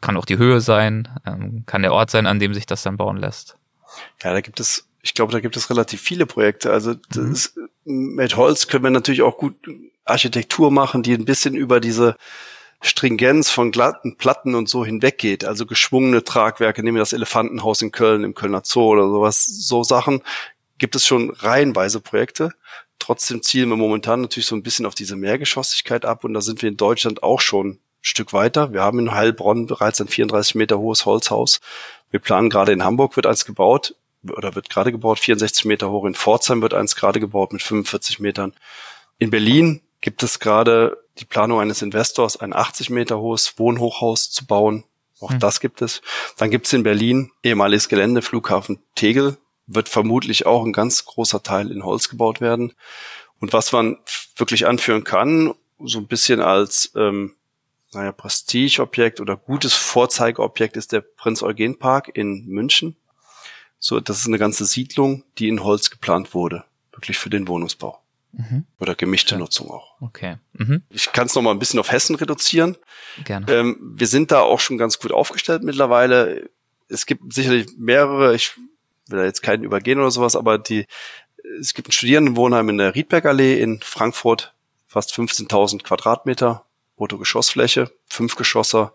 [0.00, 2.96] Kann auch die Höhe sein, ähm, kann der Ort sein, an dem sich das dann
[2.96, 3.56] bauen lässt.
[4.22, 6.72] Ja, da gibt es, ich glaube, da gibt es relativ viele Projekte.
[6.72, 8.14] Also das, mhm.
[8.16, 9.54] mit Holz können wir natürlich auch gut
[10.04, 12.16] Architektur machen, die ein bisschen über diese
[12.82, 17.92] Stringenz von glatten Platten und so hinweggeht, also geschwungene Tragwerke, nehmen wir das Elefantenhaus in
[17.92, 20.22] Köln, im Kölner Zoo oder sowas, so Sachen
[20.78, 22.52] gibt es schon reihenweise Projekte.
[22.98, 26.62] Trotzdem zielen wir momentan natürlich so ein bisschen auf diese Mehrgeschossigkeit ab und da sind
[26.62, 28.72] wir in Deutschland auch schon ein Stück weiter.
[28.72, 31.60] Wir haben in Heilbronn bereits ein 34 Meter hohes Holzhaus.
[32.10, 33.94] Wir planen gerade in Hamburg wird eins gebaut
[34.28, 36.04] oder wird gerade gebaut, 64 Meter hoch.
[36.04, 38.52] In Pforzheim wird eins gerade gebaut mit 45 Metern.
[39.18, 44.46] In Berlin gibt es gerade die Planung eines Investors, ein 80 Meter hohes Wohnhochhaus zu
[44.46, 44.84] bauen.
[45.20, 45.38] Auch hm.
[45.38, 46.00] das gibt es.
[46.38, 49.36] Dann gibt es in Berlin ehemaliges Gelände, Flughafen Tegel,
[49.66, 52.72] wird vermutlich auch ein ganz großer Teil in Holz gebaut werden.
[53.40, 53.98] Und was man
[54.36, 57.34] wirklich anführen kann, so ein bisschen als ähm,
[57.92, 62.96] naja, Prestigeobjekt oder gutes Vorzeigeobjekt ist der Prinz Eugen Park in München.
[63.78, 68.00] So, das ist eine ganze Siedlung, die in Holz geplant wurde, wirklich für den Wohnungsbau.
[68.32, 68.64] Mhm.
[68.78, 69.38] Oder gemischte ja.
[69.38, 70.00] Nutzung auch.
[70.00, 70.36] Okay.
[70.52, 70.82] Mhm.
[70.90, 72.76] Ich kann es noch mal ein bisschen auf Hessen reduzieren.
[73.24, 73.50] Gerne.
[73.52, 76.48] Ähm, wir sind da auch schon ganz gut aufgestellt mittlerweile.
[76.88, 78.56] Es gibt sicherlich mehrere, ich
[79.08, 80.86] will da jetzt keinen übergehen oder sowas, aber die,
[81.60, 84.54] es gibt ein Studierendenwohnheim in der Riedbergallee in Frankfurt,
[84.86, 86.64] fast 15.000 Quadratmeter,
[86.96, 88.92] Bruttogeschossfläche, fünf Geschosser.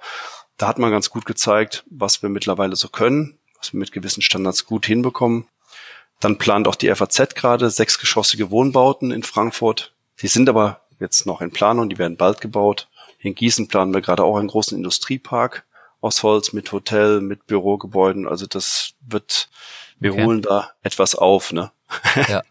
[0.58, 4.22] Da hat man ganz gut gezeigt, was wir mittlerweile so können, was wir mit gewissen
[4.22, 5.48] Standards gut hinbekommen.
[6.20, 9.94] Dann plant auch die FAZ gerade sechsgeschossige Wohnbauten in Frankfurt.
[10.22, 12.88] Die sind aber jetzt noch in Planung, die werden bald gebaut.
[13.20, 15.66] In Gießen planen wir gerade auch einen großen Industriepark
[16.02, 18.28] aus Holz mit Hotel, mit Bürogebäuden.
[18.28, 19.50] Also das wird,
[20.00, 20.26] wir okay.
[20.26, 21.72] holen da etwas auf, ne?
[22.28, 22.42] Ja.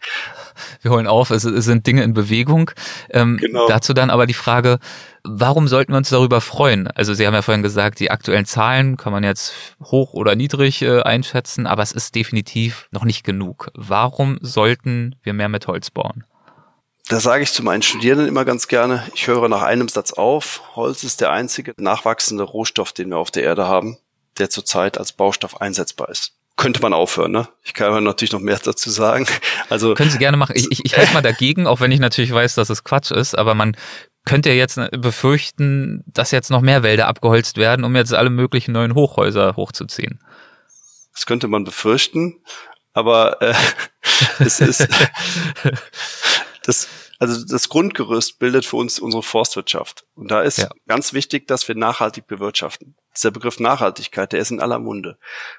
[0.83, 2.71] Wir holen auf, es, es sind Dinge in Bewegung.
[3.11, 3.67] Ähm, genau.
[3.69, 4.79] Dazu dann aber die Frage,
[5.25, 6.87] warum sollten wir uns darüber freuen?
[6.89, 10.83] Also Sie haben ja vorhin gesagt, die aktuellen Zahlen kann man jetzt hoch oder niedrig
[10.83, 13.71] äh, einschätzen, aber es ist definitiv noch nicht genug.
[13.75, 16.25] Warum sollten wir mehr mit Holz bauen?
[17.09, 20.63] Da sage ich zu meinen Studierenden immer ganz gerne, ich höre nach einem Satz auf,
[20.75, 23.99] Holz ist der einzige nachwachsende Rohstoff, den wir auf der Erde haben,
[24.39, 27.49] der zurzeit als Baustoff einsetzbar ist könnte man aufhören, ne?
[27.63, 29.27] Ich kann natürlich noch mehr dazu sagen.
[29.71, 30.55] Also können Sie gerne machen.
[30.57, 33.37] Ich, ich, ich halte mal dagegen, auch wenn ich natürlich weiß, dass es Quatsch ist,
[33.37, 33.77] aber man
[34.25, 38.73] könnte ja jetzt befürchten, dass jetzt noch mehr Wälder abgeholzt werden, um jetzt alle möglichen
[38.73, 40.21] neuen Hochhäuser hochzuziehen.
[41.13, 42.41] Das könnte man befürchten,
[42.93, 43.55] aber äh,
[44.39, 44.89] es ist
[46.65, 46.89] das
[47.19, 50.05] also das Grundgerüst bildet für uns unsere Forstwirtschaft.
[50.15, 50.69] Und da ist ja.
[50.87, 52.97] ganz wichtig, dass wir nachhaltig bewirtschaften.
[53.17, 55.19] Dieser Begriff Nachhaltigkeit, der ist in aller Munde.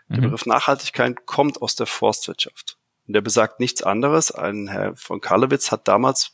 [0.09, 0.23] Der mhm.
[0.23, 2.77] Begriff Nachhaltigkeit kommt aus der Forstwirtschaft.
[3.07, 4.31] Und der besagt nichts anderes.
[4.31, 6.31] Ein Herr von Karlewitz hat damals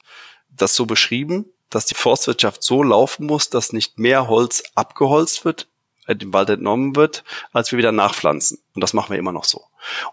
[0.50, 5.68] das so beschrieben, dass die Forstwirtschaft so laufen muss, dass nicht mehr Holz abgeholzt wird,
[6.06, 8.60] äh, dem Wald entnommen wird, als wir wieder nachpflanzen.
[8.74, 9.64] Und das machen wir immer noch so.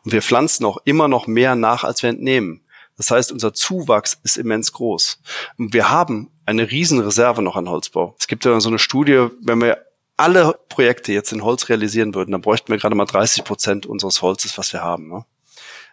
[0.04, 2.62] Und wir pflanzen auch immer noch mehr nach, als wir entnehmen.
[2.96, 5.20] Das heißt, unser Zuwachs ist immens groß.
[5.56, 8.16] Und wir haben eine Riesenreserve noch an Holzbau.
[8.18, 9.84] Es gibt ja so eine Studie, wenn wir
[10.18, 14.20] alle Projekte jetzt in Holz realisieren würden, dann bräuchten wir gerade mal 30 Prozent unseres
[14.20, 15.08] Holzes, was wir haben.
[15.08, 15.24] Ne?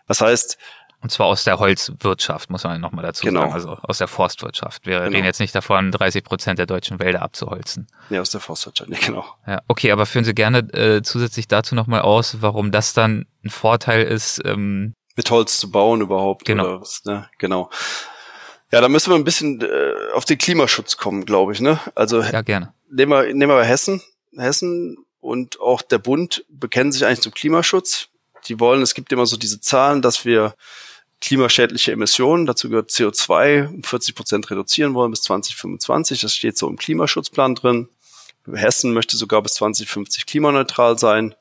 [0.08, 0.58] Das heißt,
[1.02, 3.42] und zwar aus der Holzwirtschaft, muss man nochmal dazu genau.
[3.42, 4.88] sagen, also aus der Forstwirtschaft.
[4.88, 5.12] Wir genau.
[5.12, 7.88] reden jetzt nicht davon, 30 Prozent der deutschen Wälder abzuholzen.
[8.10, 9.24] Ja, aus der Forstwirtschaft, ja, genau.
[9.46, 13.52] Ja, okay, aber führen Sie gerne äh, zusätzlich dazu nochmal aus, warum das dann ein
[13.52, 16.46] Vorteil ist, ähm, mit Holz zu bauen überhaupt.
[16.46, 16.64] Genau.
[16.64, 17.30] Oder was, ne?
[17.38, 17.70] Genau.
[18.72, 21.62] Ja, da müssen wir ein bisschen äh, auf den Klimaschutz kommen, glaube ich.
[21.62, 21.80] Ne?
[21.94, 22.74] Also ja, gerne.
[22.90, 24.02] Nehmen wir, nehmen wir Hessen.
[24.40, 28.10] Hessen und auch der Bund bekennen sich eigentlich zum Klimaschutz.
[28.48, 30.56] Die wollen, es gibt immer so diese Zahlen, dass wir
[31.22, 36.22] klimaschädliche Emissionen, dazu gehört CO2, um 40 Prozent reduzieren wollen bis 2025.
[36.22, 37.90] Das steht so im Klimaschutzplan drin.
[38.54, 41.34] Hessen möchte sogar bis 2050 klimaneutral sein.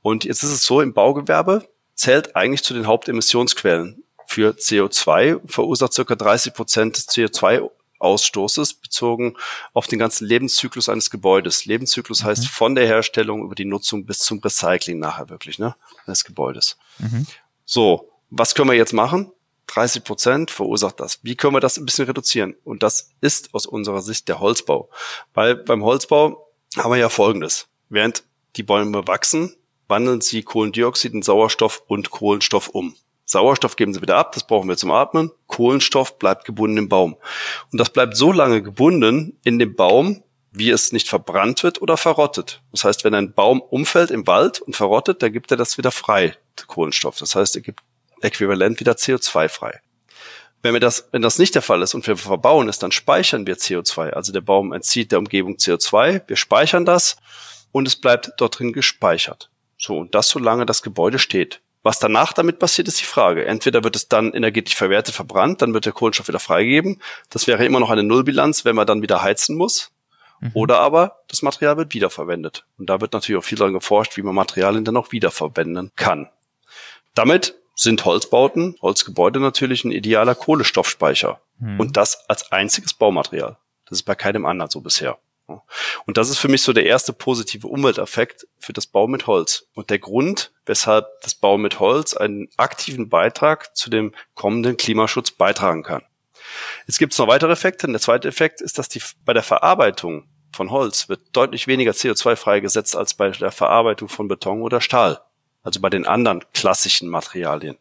[0.00, 5.92] Und jetzt ist es so im Baugewerbe, zählt eigentlich zu den Hauptemissionsquellen für CO2, verursacht
[5.92, 7.06] circa 30 Prozent des
[8.02, 9.36] CO2-Ausstoßes bezogen
[9.72, 11.64] auf den ganzen Lebenszyklus eines Gebäudes.
[11.64, 12.26] Lebenszyklus mhm.
[12.26, 15.74] heißt von der Herstellung über die Nutzung bis zum Recycling nachher wirklich, ne,
[16.06, 16.76] des Gebäudes.
[16.98, 17.26] Mhm.
[17.64, 19.30] So, was können wir jetzt machen?
[19.66, 21.20] 30 Prozent verursacht das.
[21.22, 22.54] Wie können wir das ein bisschen reduzieren?
[22.64, 24.90] Und das ist aus unserer Sicht der Holzbau.
[25.32, 27.68] Weil beim Holzbau haben wir ja Folgendes.
[27.88, 28.24] Während
[28.56, 29.56] die Bäume wachsen,
[29.88, 32.96] wandeln sie Kohlendioxid in Sauerstoff und Kohlenstoff um.
[33.24, 35.30] Sauerstoff geben sie wieder ab, das brauchen wir zum Atmen.
[35.46, 37.16] Kohlenstoff bleibt gebunden im Baum.
[37.70, 41.96] Und das bleibt so lange gebunden in dem Baum, wie es nicht verbrannt wird oder
[41.96, 42.60] verrottet.
[42.72, 45.90] Das heißt, wenn ein Baum umfällt im Wald und verrottet, dann gibt er das wieder
[45.90, 47.18] frei, Kohlenstoff.
[47.18, 47.80] Das heißt, er gibt
[48.20, 49.80] äquivalent wieder CO2 frei.
[50.62, 53.46] Wenn wir das, wenn das nicht der Fall ist und wir verbauen es, dann speichern
[53.46, 54.10] wir CO2.
[54.10, 57.16] Also der Baum entzieht der Umgebung CO2, wir speichern das
[57.72, 59.50] und es bleibt dort drin gespeichert.
[59.76, 61.60] So, und das solange das Gebäude steht.
[61.82, 63.44] Was danach damit passiert, ist die Frage.
[63.44, 67.00] Entweder wird es dann energetisch verwertet, verbrannt, dann wird der Kohlenstoff wieder freigegeben.
[67.30, 69.90] Das wäre immer noch eine Nullbilanz, wenn man dann wieder heizen muss.
[70.40, 70.50] Mhm.
[70.54, 72.66] Oder aber das Material wird wiederverwendet.
[72.78, 76.28] Und da wird natürlich auch viel daran geforscht, wie man Materialien dann auch wiederverwenden kann.
[77.14, 81.40] Damit sind Holzbauten, Holzgebäude natürlich ein idealer Kohlenstoffspeicher.
[81.58, 81.80] Mhm.
[81.80, 83.56] Und das als einziges Baumaterial.
[83.88, 85.18] Das ist bei keinem anderen so bisher.
[85.46, 89.66] Und das ist für mich so der erste positive Umwelteffekt für das Bauen mit Holz.
[89.74, 95.32] Und der Grund, weshalb das Bauen mit Holz einen aktiven Beitrag zu dem kommenden Klimaschutz
[95.32, 96.02] beitragen kann.
[96.86, 97.86] Jetzt gibt es noch weitere Effekte.
[97.86, 101.92] Und der zweite Effekt ist, dass die, bei der Verarbeitung von Holz wird deutlich weniger
[101.92, 105.22] CO2 freigesetzt als bei der Verarbeitung von Beton oder Stahl.
[105.62, 107.78] Also bei den anderen klassischen Materialien.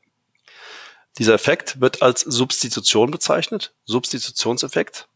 [1.18, 5.10] Dieser Effekt wird als Substitution bezeichnet, Substitutionseffekt.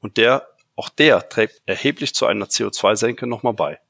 [0.00, 3.80] Und der auch der trägt erheblich zu einer CO2-Senke nochmal bei.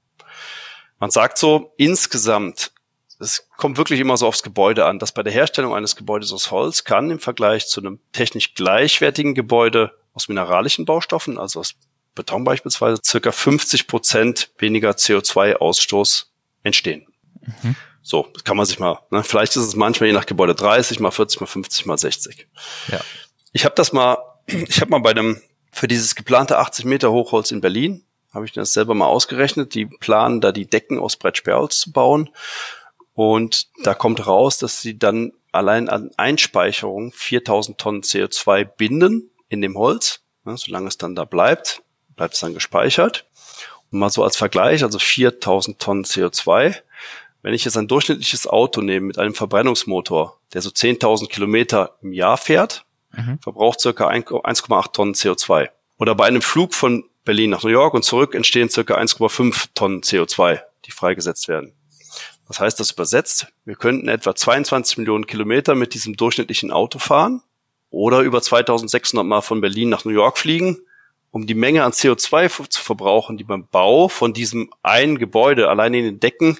[0.99, 2.73] Man sagt so, insgesamt,
[3.18, 6.51] es kommt wirklich immer so aufs Gebäude an, dass bei der Herstellung eines Gebäudes aus
[6.51, 11.75] Holz kann im Vergleich zu einem technisch gleichwertigen Gebäude aus mineralischen Baustoffen, also aus
[12.14, 16.27] Beton beispielsweise, circa 50 Prozent weniger CO2-Ausstoß
[16.62, 17.07] entstehen.
[17.40, 17.77] Mhm.
[18.03, 19.23] So, das kann man sich mal, ne?
[19.23, 22.49] vielleicht ist es manchmal je nach Gebäude 30, mal 40, mal 50, mal 60.
[22.88, 23.01] Ja.
[23.53, 25.40] Ich habe das mal, ich habe mal bei einem
[25.73, 29.75] für dieses geplante 80 Meter Hochholz in Berlin habe ich das selber mal ausgerechnet.
[29.75, 32.31] Die planen da die Decken aus Brettsperrholz zu bauen.
[33.15, 39.61] Und da kommt raus, dass sie dann allein an Einspeicherung 4000 Tonnen CO2 binden in
[39.61, 40.21] dem Holz.
[40.47, 41.83] Ja, solange es dann da bleibt,
[42.17, 43.27] bleibt es dann gespeichert.
[43.91, 46.77] Und mal so als Vergleich, also 4000 Tonnen CO2.
[47.43, 52.13] Wenn ich jetzt ein durchschnittliches Auto nehme mit einem Verbrennungsmotor, der so 10.000 Kilometer im
[52.13, 53.38] Jahr fährt, mhm.
[53.40, 55.70] verbraucht circa 1,8 Tonnen CO2.
[55.98, 60.01] Oder bei einem Flug von Berlin nach New York und zurück entstehen circa 1,5 Tonnen
[60.01, 61.75] CO2, die freigesetzt werden.
[62.48, 63.46] Was heißt das übersetzt?
[63.64, 67.42] Wir könnten etwa 22 Millionen Kilometer mit diesem durchschnittlichen Auto fahren
[67.90, 70.79] oder über 2600 Mal von Berlin nach New York fliegen,
[71.31, 75.94] um die Menge an CO2 zu verbrauchen, die beim Bau von diesem einen Gebäude allein
[75.94, 76.59] in den Decken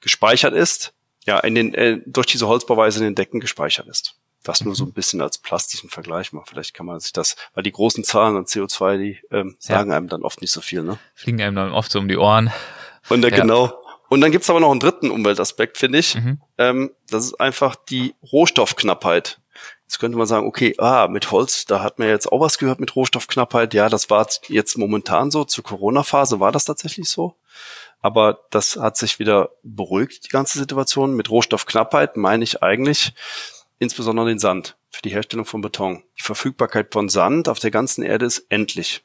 [0.00, 0.94] gespeichert ist,
[1.26, 4.17] ja, in den, äh, durch diese Holzbauweise in den Decken gespeichert ist.
[4.44, 6.44] Das nur so ein bisschen als plastischen Vergleich mal.
[6.46, 9.96] Vielleicht kann man sich das, weil die großen Zahlen an CO2, die ähm, sagen ja.
[9.96, 10.98] einem dann oft nicht so viel, ne?
[11.14, 12.52] Fliegen einem dann oft so um die Ohren.
[13.08, 13.30] Und ja.
[13.30, 13.72] genau.
[14.08, 16.14] Und dann gibt's aber noch einen dritten Umweltaspekt, finde ich.
[16.14, 16.40] Mhm.
[16.56, 19.38] Ähm, das ist einfach die Rohstoffknappheit.
[19.82, 22.80] Jetzt könnte man sagen, okay, ah, mit Holz, da hat man jetzt auch was gehört
[22.80, 23.72] mit Rohstoffknappheit.
[23.74, 25.44] Ja, das war jetzt momentan so.
[25.44, 27.34] Zur Corona-Phase war das tatsächlich so.
[28.00, 31.16] Aber das hat sich wieder beruhigt, die ganze Situation.
[31.16, 33.12] Mit Rohstoffknappheit meine ich eigentlich,
[33.78, 36.02] insbesondere den Sand für die Herstellung von Beton.
[36.18, 39.02] Die Verfügbarkeit von Sand auf der ganzen Erde ist endlich.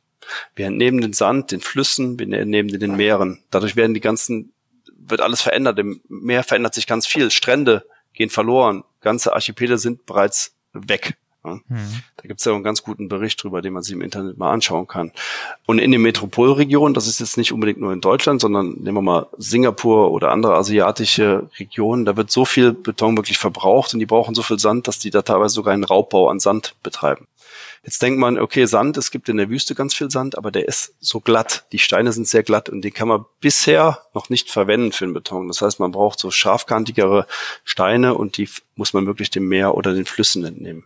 [0.56, 3.44] Wir entnehmen den Sand den Flüssen, wir entnehmen den, Meeren.
[3.50, 4.54] Dadurch werden die ganzen,
[4.96, 5.80] wird alles verändert.
[5.80, 7.30] Im Meer verändert sich ganz viel.
[7.30, 8.84] Strände gehen verloren.
[9.02, 11.18] Ganze Archipele sind bereits weg.
[11.46, 11.56] Ja.
[11.68, 12.04] Mhm.
[12.18, 14.52] Da gibt es ja einen ganz guten Bericht drüber, den man sich im Internet mal
[14.52, 15.12] anschauen kann.
[15.66, 19.02] Und in den Metropolregionen, das ist jetzt nicht unbedingt nur in Deutschland, sondern nehmen wir
[19.02, 24.06] mal Singapur oder andere asiatische Regionen, da wird so viel Beton wirklich verbraucht und die
[24.06, 27.28] brauchen so viel Sand, dass die da teilweise sogar einen Raubbau an Sand betreiben.
[27.84, 30.68] Jetzt denkt man, okay, Sand, es gibt in der Wüste ganz viel Sand, aber der
[30.68, 31.66] ist so glatt.
[31.74, 35.14] Die Steine sind sehr glatt und den kann man bisher noch nicht verwenden für den
[35.14, 35.50] Beton.
[35.50, 37.28] Das heißt, man braucht so scharfkantigere
[37.66, 40.86] Steine und die muss man wirklich dem Meer oder den Flüssen entnehmen.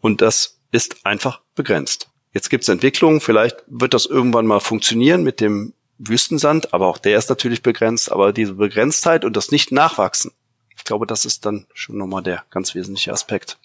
[0.00, 2.08] Und das ist einfach begrenzt.
[2.32, 6.98] Jetzt gibt es Entwicklungen, vielleicht wird das irgendwann mal funktionieren mit dem Wüstensand, aber auch
[6.98, 10.32] der ist natürlich begrenzt, aber diese Begrenztheit und das Nicht-Nachwachsen,
[10.76, 13.58] ich glaube, das ist dann schon nochmal der ganz wesentliche Aspekt.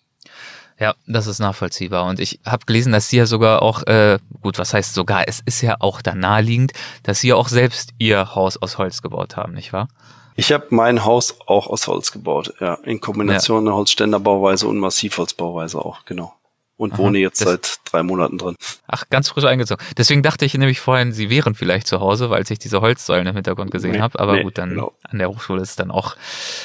[0.79, 2.05] Ja, das ist nachvollziehbar.
[2.05, 5.41] Und ich habe gelesen, dass Sie ja sogar auch, äh, gut, was heißt sogar, es
[5.45, 9.37] ist ja auch da naheliegend, dass Sie ja auch selbst Ihr Haus aus Holz gebaut
[9.37, 9.87] haben, nicht wahr?
[10.35, 13.73] Ich habe mein Haus auch aus Holz gebaut, ja, in Kombination ja.
[13.73, 16.33] Holzständerbauweise und Massivholzbauweise auch, genau.
[16.75, 18.55] Und Aha, wohne jetzt seit drei Monaten drin.
[18.87, 19.85] Ach, ganz frisch eingezogen.
[19.95, 23.35] Deswegen dachte ich nämlich vorhin, Sie wären vielleicht zu Hause, weil ich diese Holzsäulen im
[23.35, 24.19] Hintergrund gesehen nee, habe.
[24.19, 24.93] Aber nee, gut, dann genau.
[25.03, 26.15] an der Hochschule ist dann auch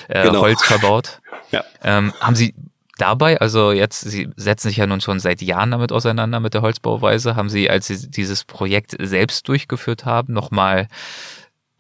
[0.09, 0.41] äh, genau.
[0.41, 1.21] Holz verbaut.
[1.51, 1.63] ja.
[1.85, 2.55] Ähm, haben Sie
[2.99, 6.63] dabei, also jetzt, Sie setzen sich ja nun schon seit Jahren damit auseinander mit der
[6.63, 10.89] Holzbauweise, haben Sie, als Sie dieses Projekt selbst durchgeführt haben, nochmal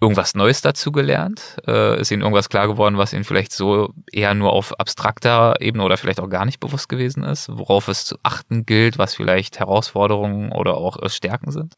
[0.00, 1.56] irgendwas Neues dazu gelernt?
[1.66, 5.84] Äh, ist Ihnen irgendwas klar geworden, was Ihnen vielleicht so eher nur auf abstrakter Ebene
[5.84, 7.48] oder vielleicht auch gar nicht bewusst gewesen ist?
[7.50, 11.74] Worauf es zu achten gilt, was vielleicht Herausforderungen oder auch Stärken sind?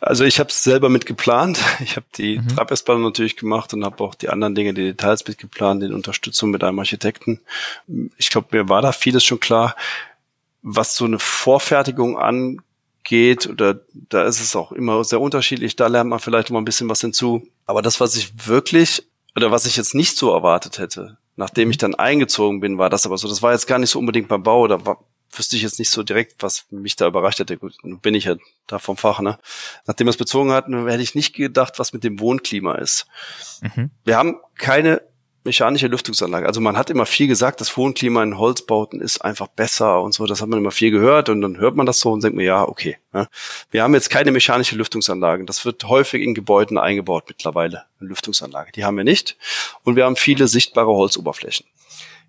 [0.00, 1.58] Also ich habe es selber mitgeplant.
[1.80, 2.48] Ich habe die mhm.
[2.48, 6.62] Trapezplanung natürlich gemacht und habe auch die anderen Dinge, die Details mitgeplant, in Unterstützung mit
[6.62, 7.40] einem Architekten.
[8.16, 9.76] Ich glaube, mir war da vieles schon klar.
[10.62, 12.65] Was so eine Vorfertigung angeht,
[13.48, 16.88] oder da ist es auch immer sehr unterschiedlich, da lernt man vielleicht mal ein bisschen
[16.88, 17.46] was hinzu.
[17.66, 19.02] Aber das, was ich wirklich,
[19.34, 23.06] oder was ich jetzt nicht so erwartet hätte, nachdem ich dann eingezogen bin, war das
[23.06, 23.28] aber so.
[23.28, 25.90] Das war jetzt gar nicht so unbedingt beim Bau, da war, wüsste ich jetzt nicht
[25.90, 27.58] so direkt, was mich da überrascht hätte.
[27.58, 29.38] Gut, bin ich ja da vom Fach, ne?
[29.86, 33.06] Nachdem wir es bezogen hatten, hätte ich nicht gedacht, was mit dem Wohnklima ist.
[33.60, 33.90] Mhm.
[34.04, 35.02] Wir haben keine
[35.46, 36.46] mechanische Lüftungsanlage.
[36.46, 40.26] Also man hat immer viel gesagt, das Wohnklima in Holzbauten ist einfach besser und so.
[40.26, 42.44] Das hat man immer viel gehört und dann hört man das so und denkt mir,
[42.44, 42.98] ja, okay.
[43.12, 43.28] Ne?
[43.70, 45.46] Wir haben jetzt keine mechanische Lüftungsanlage.
[45.46, 48.72] Das wird häufig in Gebäuden eingebaut mittlerweile, eine Lüftungsanlage.
[48.72, 49.36] Die haben wir nicht.
[49.84, 51.66] Und wir haben viele sichtbare Holzoberflächen.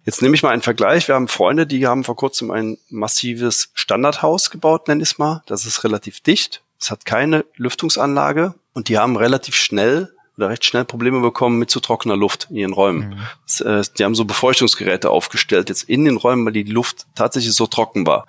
[0.05, 1.09] Jetzt nehme ich mal einen Vergleich.
[1.09, 5.43] Wir haben Freunde, die haben vor kurzem ein massives Standardhaus gebaut, nenn ich es mal.
[5.47, 6.63] Das ist relativ dicht.
[6.79, 11.69] Es hat keine Lüftungsanlage und die haben relativ schnell oder recht schnell Probleme bekommen mit
[11.69, 13.09] zu trockener Luft in ihren Räumen.
[13.09, 13.19] Mhm.
[13.43, 17.53] Das, äh, die haben so Befeuchtungsgeräte aufgestellt jetzt in den Räumen, weil die Luft tatsächlich
[17.53, 18.27] so trocken war.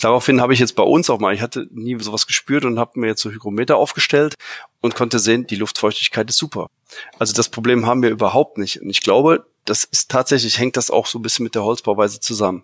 [0.00, 3.00] Daraufhin habe ich jetzt bei uns auch mal, ich hatte nie sowas gespürt und habe
[3.00, 4.34] mir jetzt so Hygrometer aufgestellt
[4.82, 6.68] und konnte sehen, die Luftfeuchtigkeit ist super.
[7.18, 8.80] Also das Problem haben wir überhaupt nicht.
[8.80, 12.20] Und ich glaube, das ist tatsächlich, hängt das auch so ein bisschen mit der Holzbauweise
[12.20, 12.62] zusammen.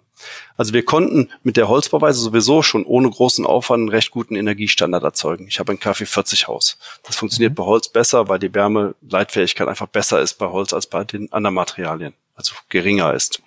[0.56, 5.02] Also wir konnten mit der Holzbauweise sowieso schon ohne großen Aufwand einen recht guten Energiestandard
[5.02, 5.48] erzeugen.
[5.48, 6.78] Ich habe ein KfW40 Haus.
[7.02, 7.56] Das funktioniert mhm.
[7.56, 11.54] bei Holz besser, weil die Wärmeleitfähigkeit einfach besser ist bei Holz als bei den anderen
[11.54, 13.42] Materialien, also geringer ist.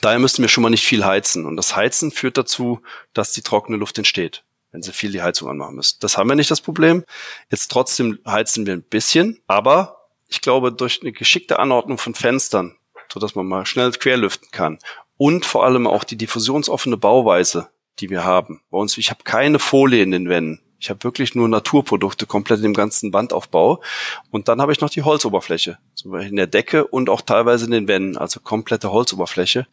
[0.00, 1.46] Daher müssten wir schon mal nicht viel heizen.
[1.46, 2.80] Und das Heizen führt dazu,
[3.12, 5.98] dass die trockene Luft entsteht, wenn sie viel die Heizung anmachen müssen.
[6.00, 7.04] Das haben wir nicht das Problem.
[7.50, 9.95] Jetzt trotzdem heizen wir ein bisschen, aber
[10.28, 12.76] ich glaube, durch eine geschickte Anordnung von Fenstern
[13.12, 14.78] so dass man mal schnell querlüften kann.
[15.16, 18.60] Und vor allem auch die diffusionsoffene Bauweise, die wir haben.
[18.70, 20.60] Bei uns, ich habe keine Folie in den Wänden.
[20.78, 23.82] Ich habe wirklich nur Naturprodukte komplett in dem ganzen Wandaufbau.
[24.30, 25.78] Und dann habe ich noch die Holzoberfläche.
[25.94, 29.66] Zum Beispiel in der Decke und auch teilweise in den Wänden, also komplette Holzoberfläche.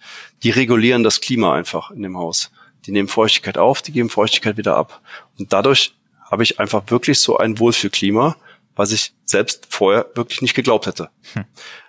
[0.43, 2.51] Die regulieren das Klima einfach in dem Haus.
[2.85, 5.01] Die nehmen Feuchtigkeit auf, die geben Feuchtigkeit wieder ab.
[5.37, 5.93] Und dadurch
[6.31, 8.37] habe ich einfach wirklich so ein Wohlfühlklima,
[8.75, 11.09] was ich selbst vorher wirklich nicht geglaubt hätte.
[11.33, 11.45] Hm.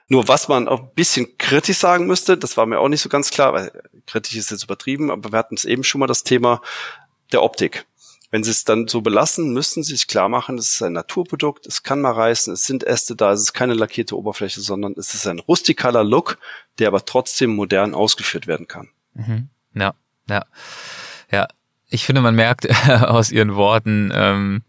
[0.09, 3.09] Nur was man auch ein bisschen kritisch sagen müsste, das war mir auch nicht so
[3.09, 3.73] ganz klar, weil
[4.07, 6.61] kritisch ist jetzt übertrieben, aber wir hatten es eben schon mal das Thema
[7.33, 7.87] der Optik.
[8.31, 11.67] Wenn sie es dann so belassen, müssten sie sich klar machen, es ist ein Naturprodukt,
[11.67, 15.15] es kann mal reißen, es sind Äste da, es ist keine lackierte Oberfläche, sondern es
[15.15, 16.39] ist ein rustikaler Look,
[16.79, 18.89] der aber trotzdem modern ausgeführt werden kann.
[19.15, 19.49] Mhm.
[19.75, 19.95] Ja,
[20.29, 20.45] ja,
[21.31, 21.49] ja.
[21.89, 24.63] Ich finde, man merkt aus ihren Worten, ähm,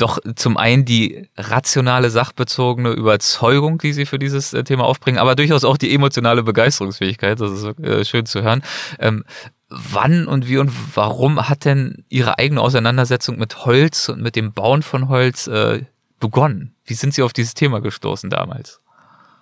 [0.00, 5.34] doch zum einen die rationale, sachbezogene Überzeugung, die sie für dieses äh, Thema aufbringen, aber
[5.34, 7.40] durchaus auch die emotionale Begeisterungsfähigkeit.
[7.40, 8.62] Das ist äh, schön zu hören.
[8.98, 9.24] Ähm,
[9.68, 14.52] wann und wie und warum hat denn Ihre eigene Auseinandersetzung mit Holz und mit dem
[14.52, 15.84] Bauen von Holz äh,
[16.18, 16.74] begonnen?
[16.84, 18.80] Wie sind Sie auf dieses Thema gestoßen damals?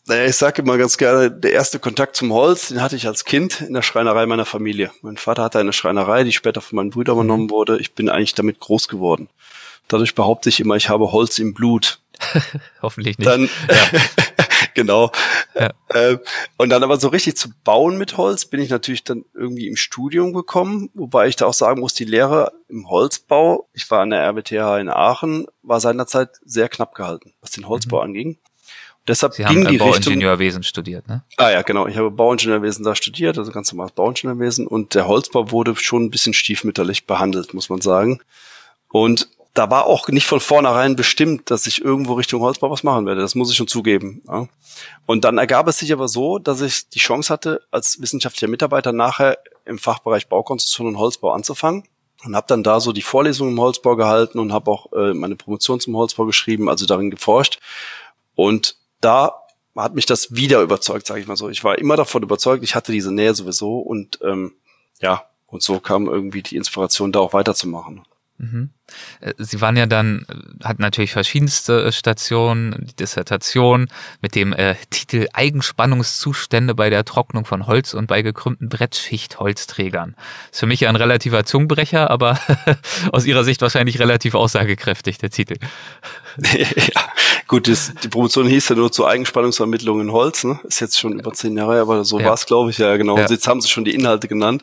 [0.08, 3.26] Naja, ich sage immer ganz gerne, der erste Kontakt zum Holz, den hatte ich als
[3.26, 4.90] Kind in der Schreinerei meiner Familie.
[5.02, 7.50] Mein Vater hatte eine Schreinerei, die später von meinen Brüdern übernommen mhm.
[7.50, 7.78] wurde.
[7.78, 9.28] Ich bin eigentlich damit groß geworden.
[9.88, 12.00] Dadurch behaupte ich immer, ich habe Holz im Blut.
[12.82, 13.26] Hoffentlich nicht.
[13.26, 14.00] Dann, ja.
[14.74, 15.10] genau.
[15.54, 15.70] Ja.
[15.88, 16.18] Äh,
[16.56, 19.76] und dann aber so richtig zu bauen mit Holz bin ich natürlich dann irgendwie im
[19.76, 24.10] Studium gekommen, wobei ich da auch sagen muss, die Lehre im Holzbau, ich war an
[24.10, 28.04] der RWTH in Aachen, war seinerzeit sehr knapp gehalten, was den Holzbau mhm.
[28.04, 28.38] anging.
[29.06, 31.24] Deshalb Sie ging haben die Bauingenieurwesen studiert, ne?
[31.38, 31.86] Ah ja, genau.
[31.86, 34.66] Ich habe Bauingenieurwesen da studiert, also ganz normales Bauingenieurwesen.
[34.66, 38.20] Und der Holzbau wurde schon ein bisschen stiefmütterlich behandelt, muss man sagen.
[38.90, 43.06] Und da war auch nicht von vornherein bestimmt, dass ich irgendwo Richtung Holzbau was machen
[43.06, 43.20] werde.
[43.20, 44.22] Das muss ich schon zugeben.
[44.28, 44.46] Ja.
[45.04, 48.92] Und dann ergab es sich aber so, dass ich die Chance hatte, als wissenschaftlicher Mitarbeiter
[48.92, 51.82] nachher im Fachbereich Baukonstruktion und Holzbau anzufangen
[52.24, 55.34] und habe dann da so die Vorlesungen im Holzbau gehalten und habe auch äh, meine
[55.34, 57.58] Promotion zum Holzbau geschrieben, also darin geforscht.
[58.36, 59.42] Und da
[59.76, 61.48] hat mich das wieder überzeugt, sage ich mal so.
[61.48, 64.52] Ich war immer davon überzeugt, ich hatte diese Nähe sowieso und ähm,
[65.00, 68.04] ja, und so kam irgendwie die Inspiration, da auch weiterzumachen.
[68.38, 68.70] Mhm.
[69.20, 73.88] Äh, Sie waren ja dann, äh, hatten natürlich verschiedenste äh, Stationen, die Dissertation
[74.22, 80.14] mit dem äh, Titel Eigenspannungszustände bei der Trocknung von Holz und bei gekrümmten Brettschichtholzträgern.
[80.52, 82.38] Ist für mich ja ein relativer Zungenbrecher, aber
[83.12, 85.56] aus Ihrer Sicht wahrscheinlich relativ aussagekräftig, der Titel.
[86.38, 87.02] ja,
[87.48, 90.60] gut, das, die Promotion hieß ja nur zur Eigenspannungsvermittlung in Holz, ne?
[90.62, 92.26] Ist jetzt schon über zehn Jahre, aber so ja.
[92.26, 93.18] war es, glaube ich, ja, genau.
[93.18, 93.26] Ja.
[93.26, 94.62] Jetzt haben Sie schon die Inhalte genannt.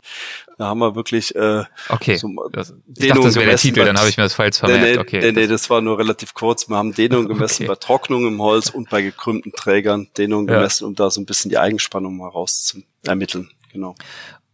[0.58, 2.16] Da haben wir wirklich äh, okay.
[2.16, 4.82] So ich dachte, das wäre der Titel, dann habe ich mir das falsch vermerkt.
[4.82, 6.68] Nee, nee, okay, nee, nee, das war nur relativ kurz.
[6.68, 7.68] Wir haben Dehnung gemessen okay.
[7.68, 10.54] bei Trocknung im Holz und bei gekrümmten Trägern Dehnung ja.
[10.54, 13.50] gemessen, um da so ein bisschen die Eigenspannung mal raus zu ermitteln.
[13.72, 13.94] Genau.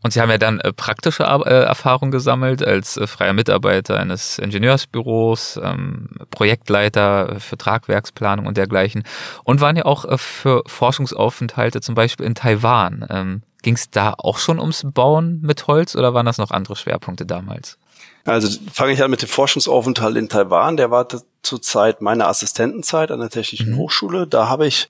[0.02, 4.38] Und Sie haben ja dann äh, praktische äh, Erfahrung gesammelt als äh, freier Mitarbeiter eines
[4.38, 9.04] Ingenieursbüros, ähm, Projektleiter für Tragwerksplanung und dergleichen
[9.44, 13.06] und waren ja auch für Forschungsaufenthalte zum Beispiel in Taiwan.
[13.08, 16.74] Ähm, Ging es da auch schon ums Bauen mit Holz oder waren das noch andere
[16.74, 17.78] Schwerpunkte damals?
[18.24, 20.76] Also fange ich an mit dem Forschungsaufenthalt in Taiwan.
[20.76, 21.06] Der war
[21.42, 23.76] zur Zeit meiner Assistentenzeit an der Technischen mhm.
[23.78, 24.26] Hochschule.
[24.26, 24.88] Da habe ich,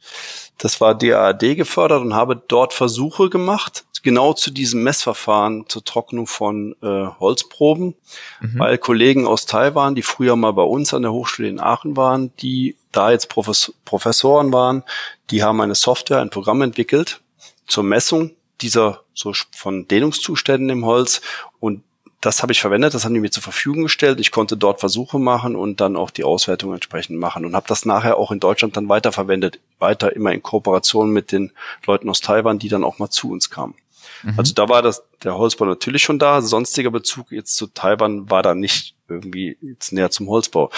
[0.57, 6.27] das war DAAD gefördert und habe dort Versuche gemacht genau zu diesem Messverfahren zur Trocknung
[6.27, 7.95] von äh, Holzproben,
[8.41, 8.59] mhm.
[8.59, 12.33] weil Kollegen aus Taiwan, die früher mal bei uns an der Hochschule in Aachen waren,
[12.37, 14.83] die da jetzt Profes Professoren waren,
[15.31, 17.21] die haben eine Software, ein Programm entwickelt
[17.67, 21.21] zur Messung dieser so von Dehnungszuständen im Holz
[21.61, 21.83] und
[22.23, 24.21] das habe ich verwendet, das haben die mir zur Verfügung gestellt.
[24.21, 27.85] Ich konnte dort Versuche machen und dann auch die Auswertung entsprechend machen und habe das
[27.85, 31.51] nachher auch in Deutschland dann weiterverwendet, weiter immer in Kooperation mit den
[31.85, 33.75] Leuten aus Taiwan, die dann auch mal zu uns kamen.
[34.23, 34.35] Mhm.
[34.37, 36.43] Also da war das, der Holzbau natürlich schon da.
[36.43, 40.71] Sonstiger Bezug jetzt zu Taiwan war da nicht irgendwie jetzt näher zum Holzbau.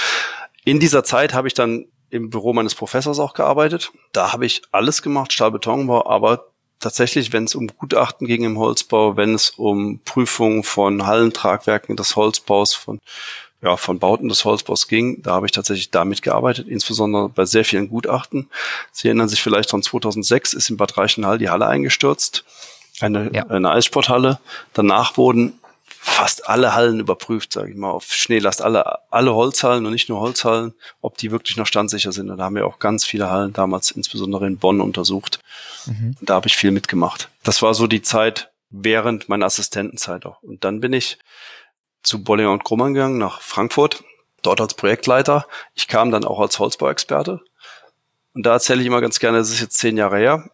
[0.64, 3.90] In dieser Zeit habe ich dann im Büro meines Professors auch gearbeitet.
[4.12, 6.46] Da habe ich alles gemacht, Stahlbetonbau, aber
[6.78, 12.16] tatsächlich, wenn es um Gutachten ging im Holzbau, wenn es um Prüfungen von Hallentragwerken des
[12.16, 13.00] Holzbaus, von
[13.62, 17.64] ja, von Bauten des Holzbaus ging, da habe ich tatsächlich damit gearbeitet, insbesondere bei sehr
[17.64, 18.50] vielen Gutachten.
[18.92, 22.44] Sie erinnern sich vielleicht von 2006 ist in Bad Reichenhall die Halle eingestürzt
[23.04, 23.46] eine, ja.
[23.46, 24.38] eine Eissporthalle.
[24.72, 29.92] Danach wurden fast alle Hallen überprüft, sage ich mal, auf Schneelast, alle, alle Holzhallen und
[29.92, 32.30] nicht nur Holzhallen, ob die wirklich noch standsicher sind.
[32.30, 35.40] Und da haben wir auch ganz viele Hallen damals, insbesondere in Bonn, untersucht.
[35.86, 36.16] Mhm.
[36.20, 37.30] Da habe ich viel mitgemacht.
[37.42, 40.42] Das war so die Zeit während meiner Assistentenzeit auch.
[40.42, 41.18] Und dann bin ich
[42.02, 44.04] zu Bollinger und Krummann gegangen, nach Frankfurt,
[44.42, 45.46] dort als Projektleiter.
[45.74, 47.40] Ich kam dann auch als Holzbauexperte.
[48.34, 50.50] Und da erzähle ich immer ganz gerne, das ist jetzt zehn Jahre her,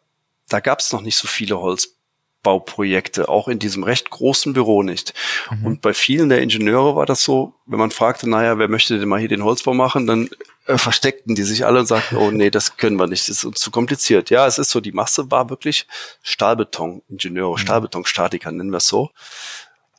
[0.48, 1.96] da gab es noch nicht so viele Holz
[2.42, 5.12] Bauprojekte, auch in diesem recht großen Büro nicht.
[5.50, 5.66] Mhm.
[5.66, 9.08] Und bei vielen der Ingenieure war das so, wenn man fragte, naja, wer möchte denn
[9.08, 10.30] mal hier den Holzbau machen, dann
[10.66, 13.44] äh, versteckten die sich alle und sagten, oh nee, das können wir nicht, das ist
[13.44, 14.30] uns zu kompliziert.
[14.30, 15.86] Ja, es ist so, die Masse war wirklich
[16.22, 17.58] Stahlbeton-Ingenieure, mhm.
[17.58, 19.10] Stahlbetonstatiker nennen wir es so.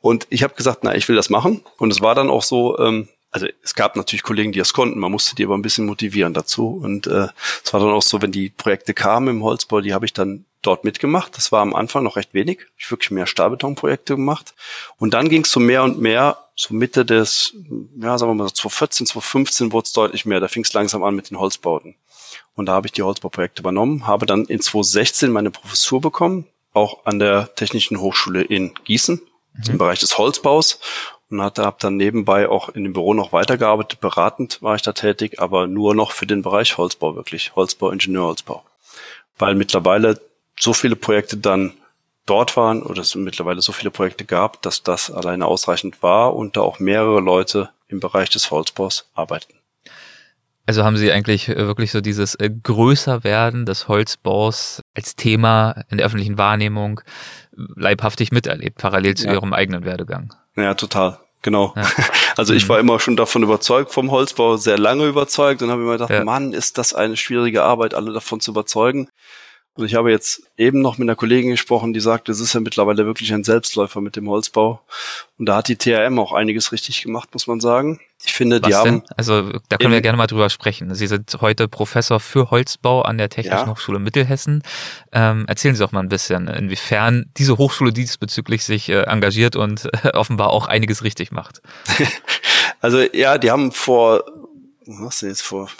[0.00, 1.62] Und ich habe gesagt, na, ich will das machen.
[1.78, 4.98] Und es war dann auch so, ähm, also es gab natürlich Kollegen, die das konnten,
[4.98, 6.80] man musste die aber ein bisschen motivieren dazu.
[6.82, 7.28] Und äh,
[7.64, 10.44] es war dann auch so, wenn die Projekte kamen im Holzbau, die habe ich dann
[10.62, 11.36] dort mitgemacht.
[11.36, 12.66] Das war am Anfang noch recht wenig.
[12.78, 14.54] Ich wirklich mehr Stahlbetonprojekte gemacht.
[14.96, 17.54] Und dann ging es so mehr und mehr, so Mitte des,
[18.00, 20.40] ja, sagen wir mal, 2014, 2015 wurde es deutlich mehr.
[20.40, 21.96] Da fing es langsam an mit den Holzbauten.
[22.54, 27.04] Und da habe ich die Holzbauprojekte übernommen, habe dann in 2016 meine Professur bekommen, auch
[27.06, 29.20] an der Technischen Hochschule in Gießen,
[29.54, 29.62] mhm.
[29.70, 30.78] im Bereich des Holzbaus.
[31.30, 34.92] Und hatte, habe dann nebenbei auch in dem Büro noch weitergearbeitet, beratend war ich da
[34.92, 38.62] tätig, aber nur noch für den Bereich Holzbau wirklich, Holzbau, Ingenieurholzbau.
[39.38, 40.20] Weil mittlerweile
[40.62, 41.72] so viele Projekte dann
[42.24, 46.56] dort waren oder es mittlerweile so viele Projekte gab, dass das alleine ausreichend war und
[46.56, 49.54] da auch mehrere Leute im Bereich des Holzbaus arbeiten.
[50.64, 55.96] Also haben Sie eigentlich äh, wirklich so dieses äh, Größerwerden des Holzbaus als Thema in
[55.96, 57.00] der öffentlichen Wahrnehmung
[57.56, 59.32] leibhaftig miterlebt, parallel zu ja.
[59.32, 60.32] Ihrem eigenen Werdegang?
[60.54, 61.18] Ja, total.
[61.42, 61.74] Genau.
[61.76, 61.82] Ja.
[62.34, 65.92] Also ich war immer schon davon überzeugt, vom Holzbau sehr lange überzeugt und habe immer
[65.92, 66.24] gedacht, ja.
[66.24, 69.10] Mann, ist das eine schwierige Arbeit, alle davon zu überzeugen.
[69.74, 72.60] Und ich habe jetzt eben noch mit einer Kollegin gesprochen, die sagt, es ist ja
[72.60, 74.82] mittlerweile wirklich ein Selbstläufer mit dem Holzbau.
[75.38, 77.98] Und da hat die TRM auch einiges richtig gemacht, muss man sagen.
[78.22, 78.94] Ich finde, Was die denn?
[78.96, 79.02] haben.
[79.16, 80.94] Also da können wir gerne mal drüber sprechen.
[80.94, 83.66] Sie sind heute Professor für Holzbau an der Technischen ja.
[83.66, 84.62] Hochschule Mittelhessen.
[85.10, 89.88] Ähm, erzählen Sie doch mal ein bisschen, inwiefern diese Hochschule diesbezüglich sich äh, engagiert und
[90.04, 91.62] äh, offenbar auch einiges richtig macht.
[92.82, 94.22] also ja, die haben vor,
[94.84, 95.70] was ist jetzt vor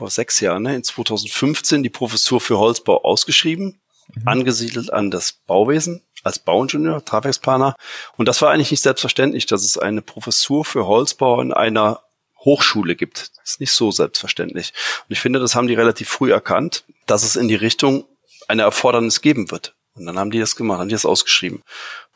[0.00, 3.78] vor sechs Jahren, ne, in 2015 die Professur für Holzbau ausgeschrieben,
[4.14, 4.28] mhm.
[4.28, 7.76] angesiedelt an das Bauwesen als Bauingenieur, Trafexplaner.
[8.16, 12.00] Und das war eigentlich nicht selbstverständlich, dass es eine Professur für Holzbau in einer
[12.38, 13.30] Hochschule gibt.
[13.36, 14.72] Das ist nicht so selbstverständlich.
[15.06, 18.06] Und ich finde, das haben die relativ früh erkannt, dass es in die Richtung
[18.48, 19.74] eine Erfordernis geben wird.
[19.94, 21.58] Und dann haben die das gemacht, haben die das ausgeschrieben.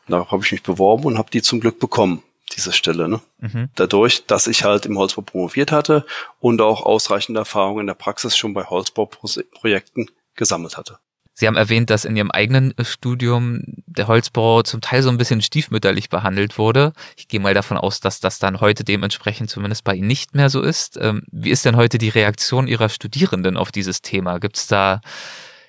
[0.07, 2.23] Und darauf habe ich mich beworben und habe die zum Glück bekommen
[2.53, 3.07] diese Stelle.
[3.07, 3.21] Ne?
[3.39, 3.69] Mhm.
[3.75, 6.05] Dadurch, dass ich halt im Holzbau promoviert hatte
[6.39, 10.99] und auch ausreichende Erfahrungen in der Praxis schon bei Holzbauprojekten gesammelt hatte.
[11.37, 15.41] Sie haben erwähnt, dass in Ihrem eigenen Studium der Holzbau zum Teil so ein bisschen
[15.41, 16.93] stiefmütterlich behandelt wurde.
[17.17, 20.49] Ich gehe mal davon aus, dass das dann heute dementsprechend zumindest bei Ihnen nicht mehr
[20.49, 20.97] so ist.
[20.97, 24.39] Ähm, wie ist denn heute die Reaktion Ihrer Studierenden auf dieses Thema?
[24.39, 25.01] Gibt es da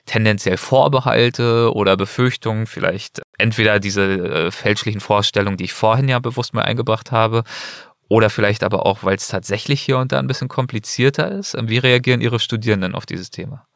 [0.06, 6.54] tendenziell Vorbehalte oder Befürchtungen, vielleicht entweder diese äh, fälschlichen Vorstellungen, die ich vorhin ja bewusst
[6.54, 7.42] mal eingebracht habe,
[8.08, 11.56] oder vielleicht aber auch, weil es tatsächlich hier und da ein bisschen komplizierter ist.
[11.60, 13.66] Wie reagieren Ihre Studierenden auf dieses Thema?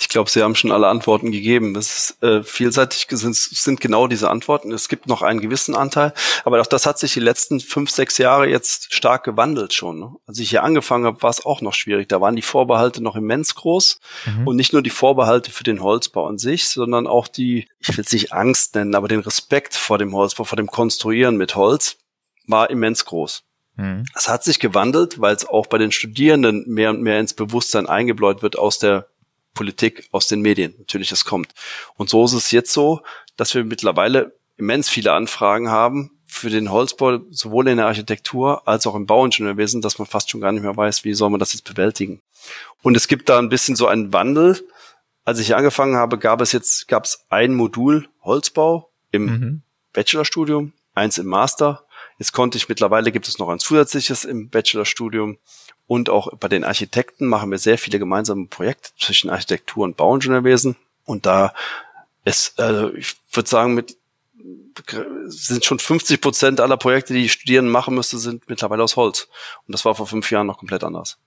[0.00, 1.74] Ich glaube, Sie haben schon alle Antworten gegeben.
[1.74, 4.70] Es ist äh, vielseitig sind, sind genau diese Antworten.
[4.70, 8.16] Es gibt noch einen gewissen Anteil, aber auch das hat sich die letzten fünf, sechs
[8.16, 9.98] Jahre jetzt stark gewandelt schon.
[9.98, 10.14] Ne?
[10.26, 12.08] Als ich hier angefangen habe, war es auch noch schwierig.
[12.08, 14.46] Da waren die Vorbehalte noch immens groß mhm.
[14.46, 18.04] und nicht nur die Vorbehalte für den Holzbau an sich, sondern auch die, ich will
[18.04, 21.96] es nicht Angst nennen, aber den Respekt vor dem Holzbau, vor dem Konstruieren mit Holz
[22.46, 23.42] war immens groß.
[23.74, 24.04] Mhm.
[24.14, 27.88] Es hat sich gewandelt, weil es auch bei den Studierenden mehr und mehr ins Bewusstsein
[27.88, 29.08] eingebläut wird aus der
[29.54, 30.74] Politik, aus den Medien.
[30.78, 31.52] Natürlich, das kommt.
[31.96, 33.02] Und so ist es jetzt so,
[33.36, 38.86] dass wir mittlerweile immens viele Anfragen haben für den Holzbau, sowohl in der Architektur als
[38.86, 41.54] auch im Bauingenieurwesen, dass man fast schon gar nicht mehr weiß, wie soll man das
[41.54, 42.20] jetzt bewältigen.
[42.82, 44.62] Und es gibt da ein bisschen so einen Wandel.
[45.24, 49.62] Als ich angefangen habe, gab es jetzt, gab es ein Modul Holzbau im mhm.
[49.92, 51.86] Bachelorstudium, eins im Master.
[52.18, 55.38] Jetzt konnte ich mittlerweile gibt es noch ein zusätzliches im Bachelorstudium
[55.86, 60.76] und auch bei den Architekten machen wir sehr viele gemeinsame Projekte zwischen Architektur und Bauingenieurwesen.
[61.04, 61.54] Und da
[62.24, 63.96] ist, also ich würde sagen, mit
[65.26, 69.28] sind schon 50 Prozent aller Projekte, die die Studierenden machen müsste, sind mittlerweile aus Holz.
[69.66, 71.18] Und das war vor fünf Jahren noch komplett anders.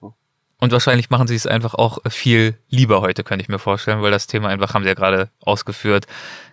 [0.61, 4.11] Und wahrscheinlich machen sie es einfach auch viel lieber heute, könnte ich mir vorstellen, weil
[4.11, 6.05] das Thema einfach, haben sie ja gerade ausgeführt,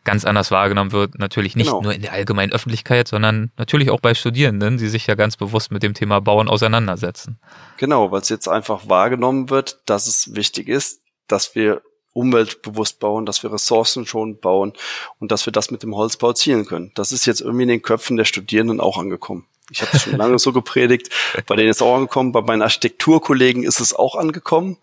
[0.02, 1.18] ganz anders wahrgenommen wird.
[1.18, 1.82] Natürlich nicht genau.
[1.82, 5.70] nur in der allgemeinen Öffentlichkeit, sondern natürlich auch bei Studierenden, die sich ja ganz bewusst
[5.70, 7.38] mit dem Thema Bauen auseinandersetzen.
[7.76, 11.82] Genau, weil es jetzt einfach wahrgenommen wird, dass es wichtig ist, dass wir
[12.14, 14.72] umweltbewusst bauen, dass wir Ressourcen schon bauen
[15.18, 16.92] und dass wir das mit dem Holzbau zielen können.
[16.94, 19.46] Das ist jetzt irgendwie in den Köpfen der Studierenden auch angekommen.
[19.70, 21.10] Ich habe schon lange so gepredigt.
[21.46, 22.32] Bei denen ist es auch angekommen.
[22.32, 24.78] Bei meinen Architekturkollegen ist es auch angekommen.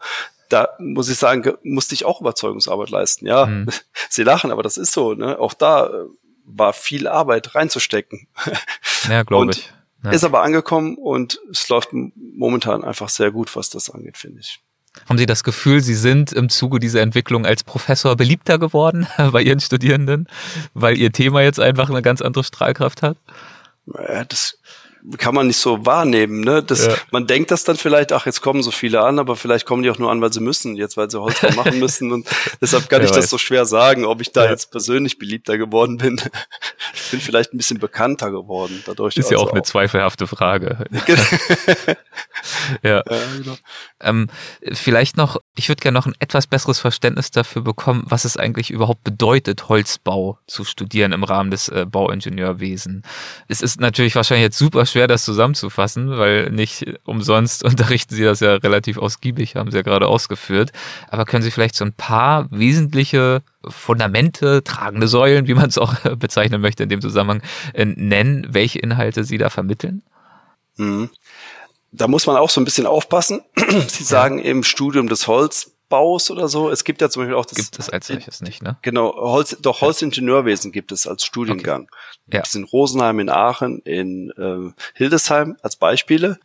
[0.50, 3.26] Da muss ich sagen, musste ich auch Überzeugungsarbeit leisten.
[3.26, 3.68] Ja, mhm.
[4.10, 5.14] sie lachen, aber das ist so.
[5.14, 5.40] Ne?
[5.40, 5.92] Auch da äh,
[6.46, 8.28] war viel Arbeit reinzustecken.
[9.08, 9.72] Ja, glaube ich.
[10.04, 10.10] Ja.
[10.10, 14.60] Ist aber angekommen und es läuft momentan einfach sehr gut, was das angeht, finde ich.
[15.08, 19.42] Haben Sie das Gefühl, Sie sind im Zuge dieser Entwicklung als Professor beliebter geworden bei
[19.42, 20.28] Ihren Studierenden,
[20.74, 23.18] weil Ihr Thema jetzt einfach eine ganz andere Strahlkraft hat?
[23.86, 24.58] Das
[25.18, 26.42] kann man nicht so wahrnehmen.
[26.42, 26.64] Ne?
[26.64, 26.96] Das, ja.
[27.12, 29.90] Man denkt das dann vielleicht, ach, jetzt kommen so viele an, aber vielleicht kommen die
[29.90, 32.12] auch nur an, weil sie müssen, jetzt weil sie Holzbau machen müssen.
[32.12, 32.28] Und
[32.62, 33.18] deshalb kann ich weiß.
[33.18, 34.52] das so schwer sagen, ob ich da ja.
[34.52, 36.20] jetzt persönlich beliebter geworden bin.
[36.94, 39.18] ich bin vielleicht ein bisschen bekannter geworden dadurch.
[39.18, 40.86] Ist ja also auch eine zweifelhafte Frage.
[42.84, 42.98] ja.
[42.98, 43.04] ja
[43.38, 43.58] genau.
[44.02, 44.28] ähm,
[44.74, 48.72] vielleicht noch, ich würde gerne noch ein etwas besseres Verständnis dafür bekommen, was es eigentlich
[48.72, 53.04] überhaupt bedeutet, Holzbau zu studieren im Rahmen des äh, Bauingenieurwesen.
[53.48, 58.40] Es ist natürlich wahrscheinlich jetzt super schwer, das zusammenzufassen, weil nicht umsonst unterrichten Sie das
[58.40, 60.72] ja relativ ausgiebig, haben Sie ja gerade ausgeführt.
[61.10, 65.96] Aber können Sie vielleicht so ein paar wesentliche Fundamente, tragende Säulen, wie man es auch
[66.18, 67.42] bezeichnen möchte in dem Zusammenhang,
[67.74, 70.02] äh, nennen, welche Inhalte Sie da vermitteln?
[70.78, 71.10] Mhm.
[71.92, 73.42] Da muss man auch so ein bisschen aufpassen.
[73.88, 76.70] Sie sagen im Studium des Holz Baus oder so.
[76.70, 77.58] Es gibt ja zum Beispiel auch das.
[77.58, 78.78] Gibt es als solches nicht, ne?
[78.82, 81.90] Genau, Holz, doch Holzingenieurwesen gibt es als Studiengang.
[82.28, 82.38] Okay.
[82.38, 82.44] Ja.
[82.44, 86.40] Es in Rosenheim, in Aachen, in äh, Hildesheim als Beispiele.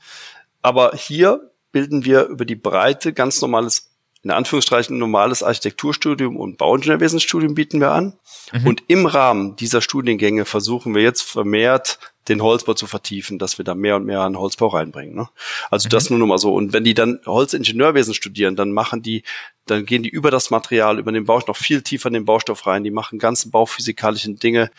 [0.63, 3.91] Aber hier bilden wir über die Breite ganz normales
[4.23, 8.19] in Anführungsstrichen normales Architekturstudium und Bauingenieurwesensstudium bieten wir an.
[8.53, 8.67] Mhm.
[8.67, 11.99] Und im Rahmen dieser Studiengänge versuchen wir jetzt vermehrt
[12.31, 15.15] den Holzbau zu vertiefen, dass wir da mehr und mehr an Holzbau reinbringen.
[15.15, 15.29] Ne?
[15.71, 15.91] Also mhm.
[15.91, 16.55] das nur noch mal so.
[16.55, 19.25] Und wenn die dann Holzingenieurwesen studieren, dann machen die,
[19.67, 22.67] dann gehen die über das Material, über den Baustoff noch viel tiefer in den Baustoff
[22.67, 22.85] rein.
[22.85, 24.71] Die machen ganze bauphysikalischen Dinge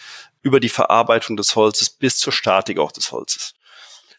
[0.41, 3.53] über die Verarbeitung des Holzes bis zur Statik auch des Holzes.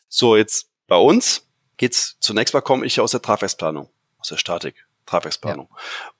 [0.08, 1.46] So, jetzt bei uns
[1.78, 4.86] geht's zunächst mal komme ich aus der Tragwerksplanung, aus der Statik.
[5.06, 5.68] Tragwerksplanung.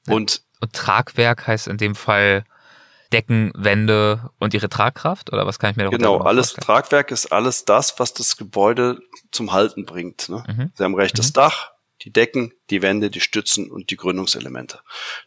[0.07, 0.15] Ja.
[0.15, 2.45] Und, und Tragwerk heißt in dem Fall
[3.13, 5.33] Decken, Wände und ihre Tragkraft?
[5.33, 9.01] Oder was kann ich mir Genau, alles Tragwerk ist alles das, was das Gebäude
[9.31, 10.29] zum Halten bringt.
[10.29, 10.43] Ne?
[10.47, 10.73] Mhm.
[10.75, 11.35] Sie haben recht, das mhm.
[11.35, 14.81] Dach, die Decken, die Wände, die Stützen und die Gründungselemente.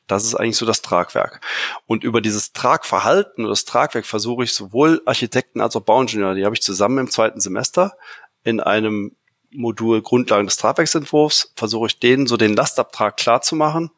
[0.08, 1.42] Das ist eigentlich so das Tragwerk.
[1.86, 6.46] Und über dieses Tragverhalten oder das Tragwerk versuche ich sowohl Architekten als auch Bauingenieure, die
[6.46, 7.98] habe ich zusammen im zweiten Semester
[8.44, 9.16] in einem
[9.52, 13.92] Modul Grundlagen des Tragwerksentwurfs, versuche ich denen so den Lastabtrag klar zu machen.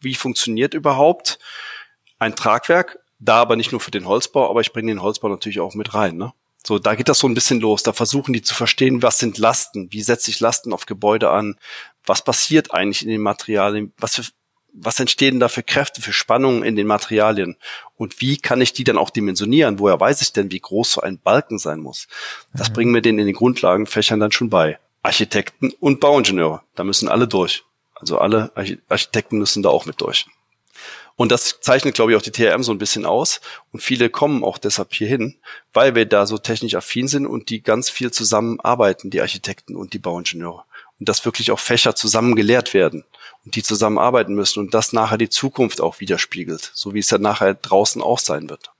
[0.00, 1.38] Wie funktioniert überhaupt
[2.18, 2.98] ein Tragwerk?
[3.18, 5.94] Da aber nicht nur für den Holzbau, aber ich bringe den Holzbau natürlich auch mit
[5.94, 6.16] rein.
[6.16, 6.32] Ne?
[6.66, 7.82] So, da geht das so ein bisschen los.
[7.82, 9.92] Da versuchen die zu verstehen, was sind Lasten?
[9.92, 11.56] Wie setze ich Lasten auf Gebäude an?
[12.04, 13.92] Was passiert eigentlich in den Materialien?
[13.98, 14.24] Was für,
[14.72, 17.56] was entstehen da für Kräfte, für Spannungen in den Materialien?
[17.96, 19.78] Und wie kann ich die dann auch dimensionieren?
[19.78, 22.08] Woher weiß ich denn, wie groß so ein Balken sein muss?
[22.52, 22.74] Das mhm.
[22.74, 24.78] bringen wir denen in den Grundlagenfächern dann schon bei.
[25.04, 26.62] Architekten und Bauingenieure.
[26.74, 27.62] Da müssen alle durch.
[27.94, 28.50] Also alle
[28.88, 30.26] Architekten müssen da auch mit durch.
[31.16, 33.40] Und das zeichnet, glaube ich, auch die TRM so ein bisschen aus.
[33.72, 35.36] Und viele kommen auch deshalb hierhin,
[35.72, 39.94] weil wir da so technisch affin sind und die ganz viel zusammenarbeiten, die Architekten und
[39.94, 40.64] die Bauingenieure.
[41.00, 43.04] Und dass wirklich auch Fächer zusammen gelehrt werden.
[43.44, 47.18] und die zusammenarbeiten müssen und das nachher die Zukunft auch widerspiegelt, so wie es ja
[47.18, 48.72] nachher draußen auch sein wird.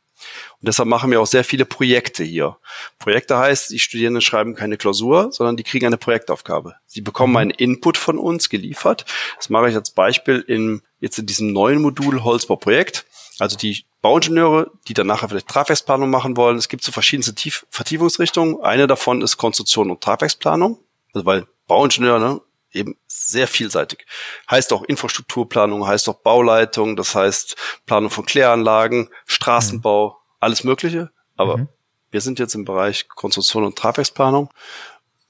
[0.61, 2.57] Und deshalb machen wir auch sehr viele Projekte hier.
[2.99, 6.75] Projekte heißt, die Studierenden schreiben keine Klausur, sondern die kriegen eine Projektaufgabe.
[6.87, 7.37] Sie bekommen mhm.
[7.37, 9.05] einen Input von uns geliefert.
[9.37, 13.07] Das mache ich als Beispiel in, jetzt in diesem neuen Modul Holzbauprojekt.
[13.39, 16.57] Also die Bauingenieure, die dann nachher vielleicht Tragwerksplanung machen wollen.
[16.57, 18.61] Es gibt so verschiedenste Tief Vertiefungsrichtungen.
[18.63, 20.79] Eine davon ist Konstruktion und Tragwerksplanung.
[21.13, 22.41] Also weil Bauingenieur, ne,
[22.73, 24.07] eben sehr vielseitig.
[24.51, 30.15] Heißt auch Infrastrukturplanung, heißt auch Bauleitung, das heißt Planung von Kläranlagen, Straßenbau, mhm.
[30.41, 31.11] alles Mögliche.
[31.37, 31.69] Aber mhm.
[32.11, 34.51] wir sind jetzt im Bereich Konstruktion und Tragwerksplanung.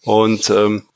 [0.03, 0.87] Und ähm,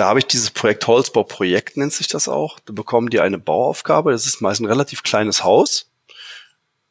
[0.00, 2.58] da habe ich dieses Projekt Holzbauprojekt, nennt sich das auch.
[2.60, 4.12] Da bekommen die eine Bauaufgabe.
[4.12, 5.90] Das ist meist ein relativ kleines Haus.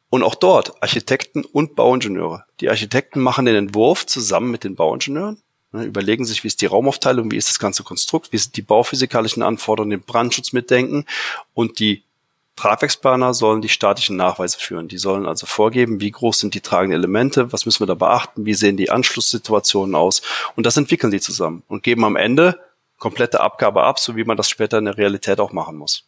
[0.08, 2.44] Und auch dort Architekten und Bauingenieure.
[2.60, 5.42] Die Architekten machen den Entwurf zusammen mit den Bauingenieuren
[5.72, 8.62] Ne, überlegen sich, wie ist die Raumaufteilung, wie ist das ganze Konstrukt, wie sind die
[8.62, 11.04] bauphysikalischen Anforderungen, den Brandschutz mitdenken
[11.54, 12.02] und die
[12.56, 14.88] Tragwerksplaner sollen die statischen Nachweise führen.
[14.88, 18.46] Die sollen also vorgeben, wie groß sind die tragenden Elemente, was müssen wir da beachten,
[18.46, 20.22] wie sehen die Anschlusssituationen aus
[20.56, 22.58] und das entwickeln die zusammen und geben am Ende
[23.00, 26.04] komplette Abgabe ab, so wie man das später in der Realität auch machen muss.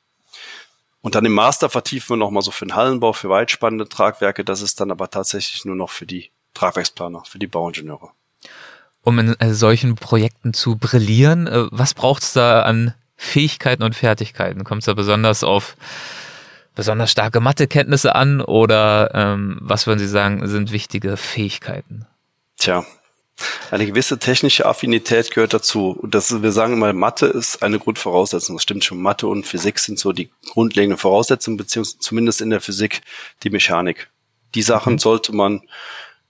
[1.00, 4.44] Und dann im Master vertiefen wir nochmal so für den Hallenbau, für weitspannende Tragwerke.
[4.44, 8.12] Das ist dann aber tatsächlich nur noch für die Tragwerksplaner, für die Bauingenieure
[9.02, 11.46] um in äh, solchen Projekten zu brillieren?
[11.46, 14.64] Äh, was braucht es da an Fähigkeiten und Fertigkeiten?
[14.64, 15.76] Kommt es da besonders auf
[16.74, 22.06] besonders starke Mathekenntnisse an oder ähm, was würden Sie sagen, sind wichtige Fähigkeiten?
[22.56, 22.84] Tja,
[23.70, 25.90] eine gewisse technische Affinität gehört dazu.
[25.90, 28.56] Und das wir sagen immer, Mathe ist eine Grundvoraussetzung.
[28.56, 29.00] Das stimmt schon.
[29.00, 33.00] Mathe und Physik sind so die grundlegenden Voraussetzungen, beziehungsweise zumindest in der Physik
[33.42, 34.10] die Mechanik.
[34.54, 34.98] Die Sachen mhm.
[34.98, 35.62] sollte man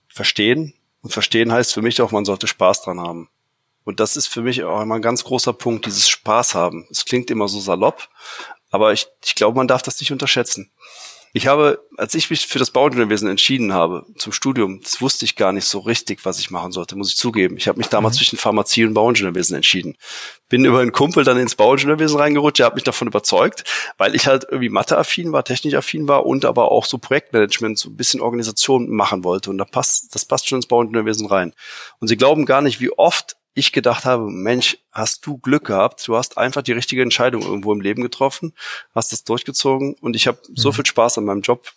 [0.07, 0.73] verstehen,
[1.03, 3.29] und verstehen heißt für mich auch, man sollte Spaß dran haben.
[3.83, 6.87] Und das ist für mich auch immer ein ganz großer Punkt, dieses Spaß haben.
[6.89, 8.07] Es klingt immer so salopp,
[8.71, 10.71] aber ich, ich glaube, man darf das nicht unterschätzen.
[11.35, 15.35] Ich habe, als ich mich für das Bauingenieurwesen entschieden habe, zum Studium, das wusste ich
[15.35, 17.57] gar nicht so richtig, was ich machen sollte, muss ich zugeben.
[17.57, 18.17] Ich habe mich damals mhm.
[18.19, 19.95] zwischen Pharmazie und Bauingenieurwesen entschieden.
[20.47, 23.63] Bin über einen Kumpel dann ins Bauingenieurwesen reingerutscht, der hat mich davon überzeugt,
[23.97, 27.97] weil ich halt irgendwie Matheaffin war, technikaffin war und aber auch so Projektmanagement, so ein
[27.97, 29.49] bisschen Organisation machen wollte.
[29.49, 31.53] Und da passt, das passt schon ins Bauingenieurwesen rein.
[31.99, 36.07] Und sie glauben gar nicht, wie oft ich gedacht habe, Mensch, hast du Glück gehabt,
[36.07, 38.53] du hast einfach die richtige Entscheidung irgendwo im Leben getroffen,
[38.95, 40.55] hast das durchgezogen und ich habe mhm.
[40.55, 41.71] so viel Spaß an meinem Job.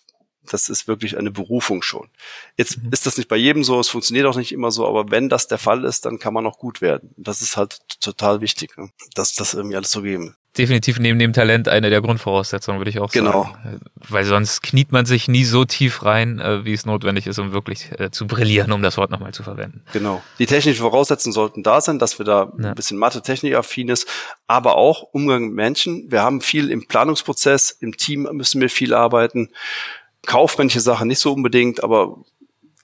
[0.49, 2.09] Das ist wirklich eine Berufung schon.
[2.57, 2.93] Jetzt mhm.
[2.93, 5.49] ist das nicht bei jedem so, es funktioniert auch nicht immer so, aber wenn das
[5.49, 7.13] der Fall ist, dann kann man auch gut werden.
[7.17, 8.91] Das ist halt total wichtig, ne?
[9.15, 12.99] dass das irgendwie alles so geben definitiv neben dem Talent eine der Grundvoraussetzungen, würde ich
[13.01, 13.45] auch genau.
[13.45, 13.59] sagen.
[13.63, 13.79] Genau.
[14.09, 17.53] Weil sonst kniet man sich nie so tief rein, äh, wie es notwendig ist, um
[17.53, 19.83] wirklich äh, zu brillieren, um das Wort nochmal zu verwenden.
[19.93, 20.23] Genau.
[20.39, 22.71] Die technischen Voraussetzungen sollten da sein, dass wir da ja.
[22.71, 24.07] ein bisschen Mathe-Technik-affin ist,
[24.47, 26.11] aber auch Umgang mit Menschen.
[26.11, 29.51] Wir haben viel im Planungsprozess, im Team müssen wir viel arbeiten.
[30.25, 32.17] Kaufmännische Sachen nicht so unbedingt, aber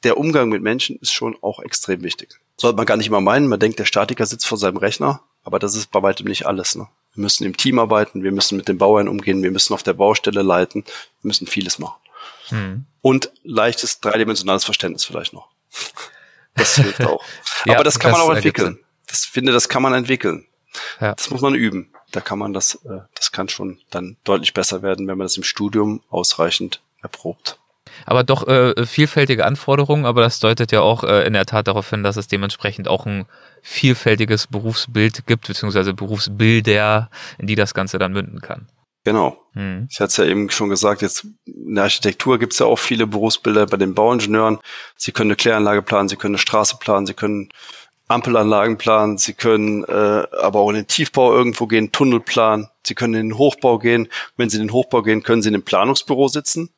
[0.05, 2.41] der Umgang mit Menschen ist schon auch extrem wichtig.
[2.57, 5.59] Sollte man gar nicht immer meinen, man denkt, der Statiker sitzt vor seinem Rechner, aber
[5.59, 6.77] das ist bei weitem nicht alles.
[6.77, 6.87] Ne?
[7.15, 9.93] Wir müssen im Team arbeiten, wir müssen mit den Bauern umgehen, wir müssen auf der
[9.93, 12.01] Baustelle leiten, wir müssen vieles machen.
[12.49, 12.87] Hm.
[13.03, 15.49] Und leichtes dreidimensionales Verständnis vielleicht noch.
[16.55, 17.25] Das hilft auch.
[17.65, 18.79] ja, Aber das kann das man auch entwickeln.
[19.07, 20.47] Das finde, das kann man entwickeln.
[21.01, 21.15] Ja.
[21.15, 21.91] Das muss man üben.
[22.11, 25.39] Da kann man das, äh, das kann schon dann deutlich besser werden, wenn man das
[25.39, 27.59] im Studium ausreichend erprobt.
[28.07, 31.89] Aber doch äh, vielfältige Anforderungen, aber das deutet ja auch äh, in der Tat darauf
[31.91, 33.27] hin, dass es dementsprechend auch ein
[33.63, 38.69] vielfältiges Berufsbild gibt, beziehungsweise Berufsbilder, in die das Ganze dann münden kann.
[39.05, 39.37] Genau.
[39.55, 39.89] Hm.
[39.91, 42.79] Ich hatte es ja eben schon gesagt, jetzt in der Architektur gibt es ja auch
[42.79, 44.59] viele Berufsbilder bei den Bauingenieuren.
[44.97, 47.49] Sie können eine Kläranlage planen, sie können eine Straße planen, sie können
[48.07, 49.93] Ampelanlagen planen, sie können äh,
[50.41, 54.09] aber auch in den Tiefbau irgendwo gehen, Tunnel planen, sie können in den Hochbau gehen.
[54.37, 56.71] Wenn sie in den Hochbau gehen, können sie in dem Planungsbüro sitzen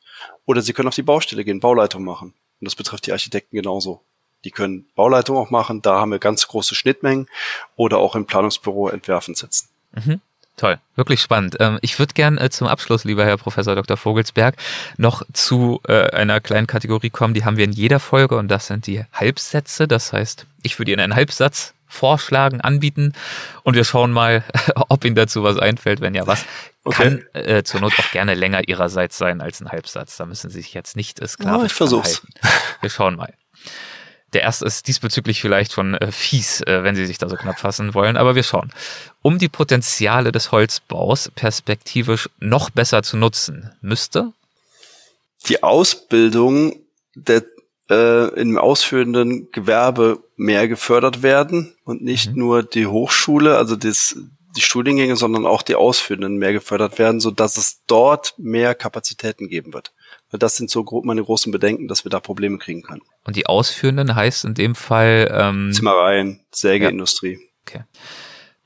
[0.45, 2.33] oder sie können auf die Baustelle gehen, Bauleitung machen.
[2.59, 4.01] Und das betrifft die Architekten genauso.
[4.43, 7.27] Die können Bauleitung auch machen, da haben wir ganz große Schnittmengen
[7.75, 9.69] oder auch im Planungsbüro entwerfen sitzen.
[9.93, 10.21] Mhm.
[10.57, 11.57] Toll, wirklich spannend.
[11.59, 13.97] Ähm, ich würde gern äh, zum Abschluss, lieber Herr Professor Dr.
[13.97, 14.55] Vogelsberg,
[14.97, 18.67] noch zu äh, einer kleinen Kategorie kommen, die haben wir in jeder Folge und das
[18.67, 19.87] sind die Halbsätze.
[19.87, 23.13] Das heißt, ich würde Ihnen einen Halbsatz vorschlagen, anbieten
[23.63, 24.43] und wir schauen mal,
[24.89, 26.01] ob Ihnen dazu was einfällt.
[26.01, 26.45] Wenn ja, was
[26.83, 27.03] okay.
[27.03, 30.17] kann äh, zur Not auch gerne länger Ihrerseits sein als ein Halbsatz.
[30.17, 32.21] Da müssen Sie sich jetzt nicht äh, sklavisch oh, ich versuch's.
[32.21, 32.33] Halten.
[32.81, 33.33] Wir schauen mal.
[34.33, 37.59] Der erste ist diesbezüglich vielleicht schon äh, fies, äh, wenn Sie sich da so knapp
[37.59, 38.73] fassen wollen, aber wir schauen.
[39.21, 44.33] Um die Potenziale des Holzbaus perspektivisch noch besser zu nutzen, müsste
[45.47, 46.75] die Ausbildung
[47.13, 47.43] der
[47.89, 52.39] äh, im ausführenden Gewerbe mehr gefördert werden und nicht mhm.
[52.39, 54.17] nur die Hochschule, also das,
[54.55, 59.47] die Studiengänge, sondern auch die Ausführenden mehr gefördert werden, so dass es dort mehr Kapazitäten
[59.47, 59.93] geben wird.
[60.31, 63.01] Weil das sind so meine großen Bedenken, dass wir da Probleme kriegen können.
[63.23, 67.33] Und die Ausführenden heißt in dem Fall ähm, Zimmereien, Sägeindustrie.
[67.33, 67.39] Ja.
[67.67, 67.83] Okay.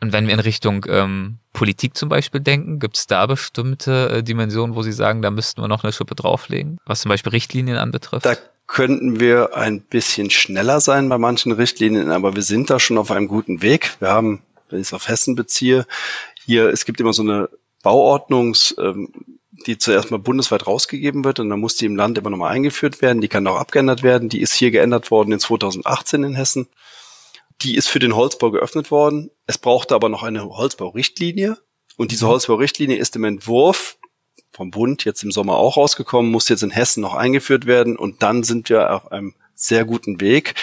[0.02, 4.24] Und wenn wir in Richtung ähm, Politik zum Beispiel denken, gibt es da bestimmte äh,
[4.24, 7.78] Dimensionen, wo Sie sagen, da müssten wir noch eine Schippe drauflegen, was zum Beispiel Richtlinien
[7.78, 8.26] anbetrifft?
[8.26, 8.38] Da
[8.70, 13.10] könnten wir ein bisschen schneller sein bei manchen Richtlinien, aber wir sind da schon auf
[13.10, 13.98] einem guten Weg.
[14.00, 15.88] Wir haben, wenn ich es auf Hessen beziehe,
[16.46, 17.50] hier, es gibt immer so eine
[17.82, 19.12] Bauordnungs, ähm,
[19.66, 23.02] die zuerst mal bundesweit rausgegeben wird und dann muss die im Land immer nochmal eingeführt
[23.02, 23.22] werden.
[23.22, 24.30] Die kann auch abgeändert werden.
[24.30, 26.68] Die ist hier geändert worden in 2018 in Hessen.
[27.64, 29.32] Die ist für den Holzbau geöffnet worden.
[29.48, 31.58] Es brauchte aber noch eine Holzbaurichtlinie.
[31.98, 32.30] Und diese mhm.
[32.30, 33.98] Holzbaurichtlinie ist im Entwurf
[34.60, 37.96] vom Bund jetzt im Sommer auch rausgekommen, muss jetzt in Hessen noch eingeführt werden.
[37.96, 40.54] Und dann sind wir auf einem sehr guten Weg,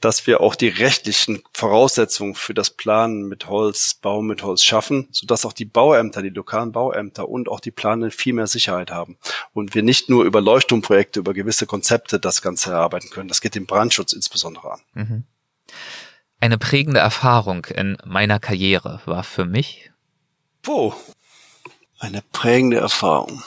[0.00, 5.06] dass wir auch die rechtlichen Voraussetzungen für das Planen mit Holz, Bau mit Holz schaffen,
[5.12, 9.18] sodass auch die Bauämter, die lokalen Bauämter und auch die Planer viel mehr Sicherheit haben.
[9.52, 13.28] Und wir nicht nur über Leuchtturmprojekte, über gewisse Konzepte das Ganze erarbeiten können.
[13.28, 14.80] Das geht den Brandschutz insbesondere an.
[14.94, 15.24] Mhm.
[16.40, 19.92] Eine prägende Erfahrung in meiner Karriere war für mich.
[20.64, 20.92] Wo?
[21.98, 23.42] Eine prägende Erfahrung.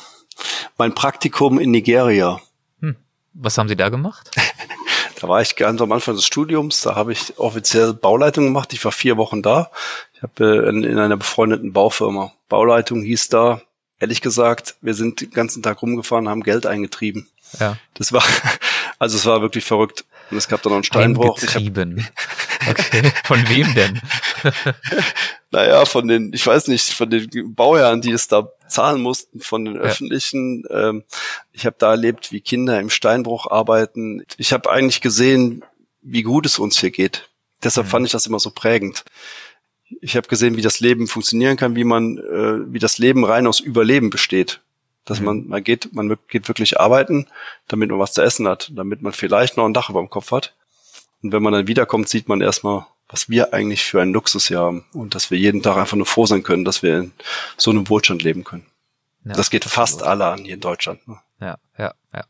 [0.77, 2.41] Mein Praktikum in Nigeria.
[2.81, 2.95] Hm.
[3.33, 4.31] Was haben Sie da gemacht?
[5.21, 6.81] da war ich ganz am Anfang des Studiums.
[6.81, 8.73] Da habe ich offiziell Bauleitung gemacht.
[8.73, 9.71] Ich war vier Wochen da.
[10.13, 12.33] Ich habe äh, in, in einer befreundeten Baufirma.
[12.49, 13.61] Bauleitung hieß da,
[13.99, 17.29] ehrlich gesagt, wir sind den ganzen Tag rumgefahren, haben Geld eingetrieben.
[17.59, 17.77] Ja.
[17.93, 18.23] Das war,
[18.99, 20.03] also es war wirklich verrückt.
[20.31, 21.37] Und es gab dann noch einen Steinbruch.
[21.37, 22.07] Eingetrieben.
[22.69, 23.11] Okay.
[23.25, 24.01] Von wem denn?
[25.51, 29.65] naja, von den, ich weiß nicht, von den Bauherren, die es da zahlen mussten, von
[29.65, 29.81] den ja.
[29.81, 30.63] öffentlichen.
[30.69, 31.03] Ähm,
[31.51, 34.23] ich habe da erlebt, wie Kinder im Steinbruch arbeiten.
[34.37, 35.63] Ich habe eigentlich gesehen,
[36.01, 37.29] wie gut es uns hier geht.
[37.63, 37.91] Deshalb mhm.
[37.91, 39.03] fand ich das immer so prägend.
[39.99, 43.47] Ich habe gesehen, wie das Leben funktionieren kann, wie man, äh, wie das Leben rein
[43.47, 44.61] aus Überleben besteht.
[45.05, 45.25] Dass mhm.
[45.25, 47.27] man, man geht, man geht wirklich arbeiten,
[47.67, 50.31] damit man was zu essen hat, damit man vielleicht noch ein Dach über dem Kopf
[50.31, 50.53] hat.
[51.23, 54.59] Und wenn man dann wiederkommt, sieht man erstmal, was wir eigentlich für einen Luxus hier
[54.59, 57.11] haben und dass wir jeden Tag einfach nur froh sein können, dass wir in
[57.57, 58.65] so einem Wohlstand leben können.
[59.25, 61.07] Ja, das geht fast alle an hier in Deutschland.
[61.07, 61.19] Ne?
[61.39, 62.23] Ja, ja, ja.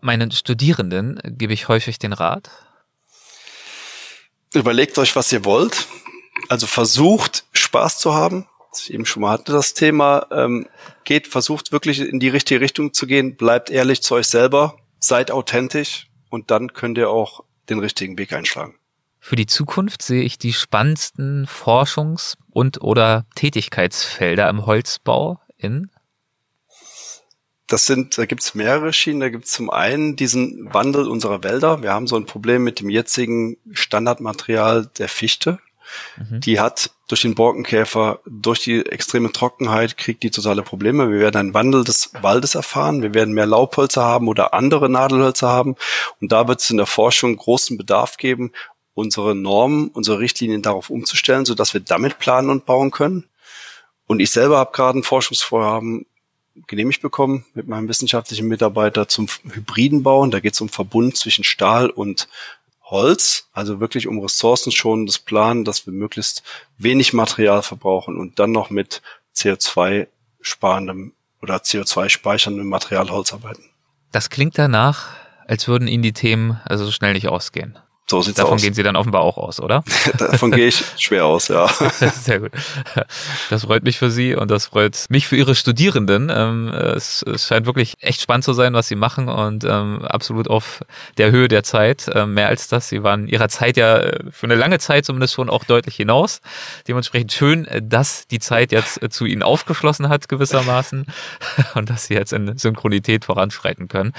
[0.00, 2.50] Meinen Studierenden gebe ich häufig den Rat.
[4.52, 5.86] Überlegt euch, was ihr wollt.
[6.48, 8.46] Also versucht, Spaß zu haben.
[8.80, 10.26] Ich eben schon mal hatte das Thema.
[10.30, 10.66] Ähm,
[11.04, 13.36] geht, versucht wirklich in die richtige Richtung zu gehen.
[13.36, 14.76] Bleibt ehrlich zu euch selber.
[14.98, 16.08] Seid authentisch.
[16.30, 18.74] Und dann könnt ihr auch den richtigen Weg einschlagen.
[19.20, 25.90] Für die Zukunft sehe ich die spannendsten Forschungs- und oder Tätigkeitsfelder im Holzbau in
[27.66, 29.20] das sind, da gibt's mehrere Schienen.
[29.20, 31.82] Da gibt's zum einen diesen Wandel unserer Wälder.
[31.82, 35.58] Wir haben so ein Problem mit dem jetzigen Standardmaterial der Fichte.
[36.16, 36.40] Mhm.
[36.40, 41.12] Die hat durch den Borkenkäfer, durch die extreme Trockenheit, kriegt die totale Probleme.
[41.12, 43.02] Wir werden einen Wandel des Waldes erfahren.
[43.02, 45.76] Wir werden mehr Laubhölzer haben oder andere Nadelhölzer haben.
[46.20, 48.50] Und da wird es in der Forschung großen Bedarf geben,
[48.94, 53.28] unsere Normen, unsere Richtlinien darauf umzustellen, sodass wir damit planen und bauen können.
[54.08, 56.06] Und ich selber habe gerade ein Forschungsvorhaben
[56.66, 60.32] genehmigt bekommen mit meinem wissenschaftlichen Mitarbeiter zum hybriden Bauen.
[60.32, 62.26] Da geht es um Verbund zwischen Stahl und
[62.84, 66.42] Holz, also wirklich um ressourcenschonendes Planen, dass wir möglichst
[66.76, 69.00] wenig Material verbrauchen und dann noch mit
[69.34, 70.08] CO2
[70.40, 73.64] sparendem oder CO2 speicherndem Material Holz arbeiten.
[74.12, 75.08] Das klingt danach,
[75.46, 77.78] als würden Ihnen die Themen also so schnell nicht ausgehen.
[78.06, 78.62] So sieht's Davon aus.
[78.62, 79.82] gehen Sie dann offenbar auch aus, oder?
[80.18, 81.68] Davon gehe ich schwer aus, ja.
[81.68, 82.50] Sehr gut.
[83.48, 86.30] Das freut mich für Sie und das freut mich für Ihre Studierenden.
[86.34, 90.82] Ähm, es, scheint wirklich echt spannend zu sein, was Sie machen und ähm, absolut auf
[91.16, 92.10] der Höhe der Zeit.
[92.12, 92.90] Ähm, mehr als das.
[92.90, 96.42] Sie waren Ihrer Zeit ja äh, für eine lange Zeit zumindest schon auch deutlich hinaus.
[96.86, 101.06] Dementsprechend schön, dass die Zeit jetzt äh, zu Ihnen aufgeschlossen hat gewissermaßen
[101.74, 104.12] und dass Sie jetzt in Synchronität voranschreiten können.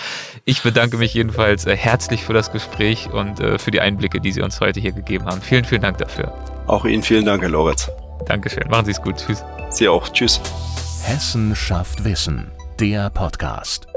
[0.43, 4.31] Ich bedanke mich jedenfalls äh, herzlich für das Gespräch und für die die Einblicke, die
[4.31, 5.41] Sie uns heute hier gegeben haben.
[5.41, 6.33] Vielen, vielen Dank dafür.
[6.67, 7.91] Auch Ihnen vielen Dank, Herr Lorenz.
[8.25, 8.67] Dankeschön.
[8.69, 9.17] Machen Sie es gut.
[9.17, 9.43] Tschüss.
[9.69, 10.07] Sie auch.
[10.09, 10.39] Tschüss.
[11.03, 12.51] Hessen schafft Wissen.
[12.79, 13.87] Der Podcast.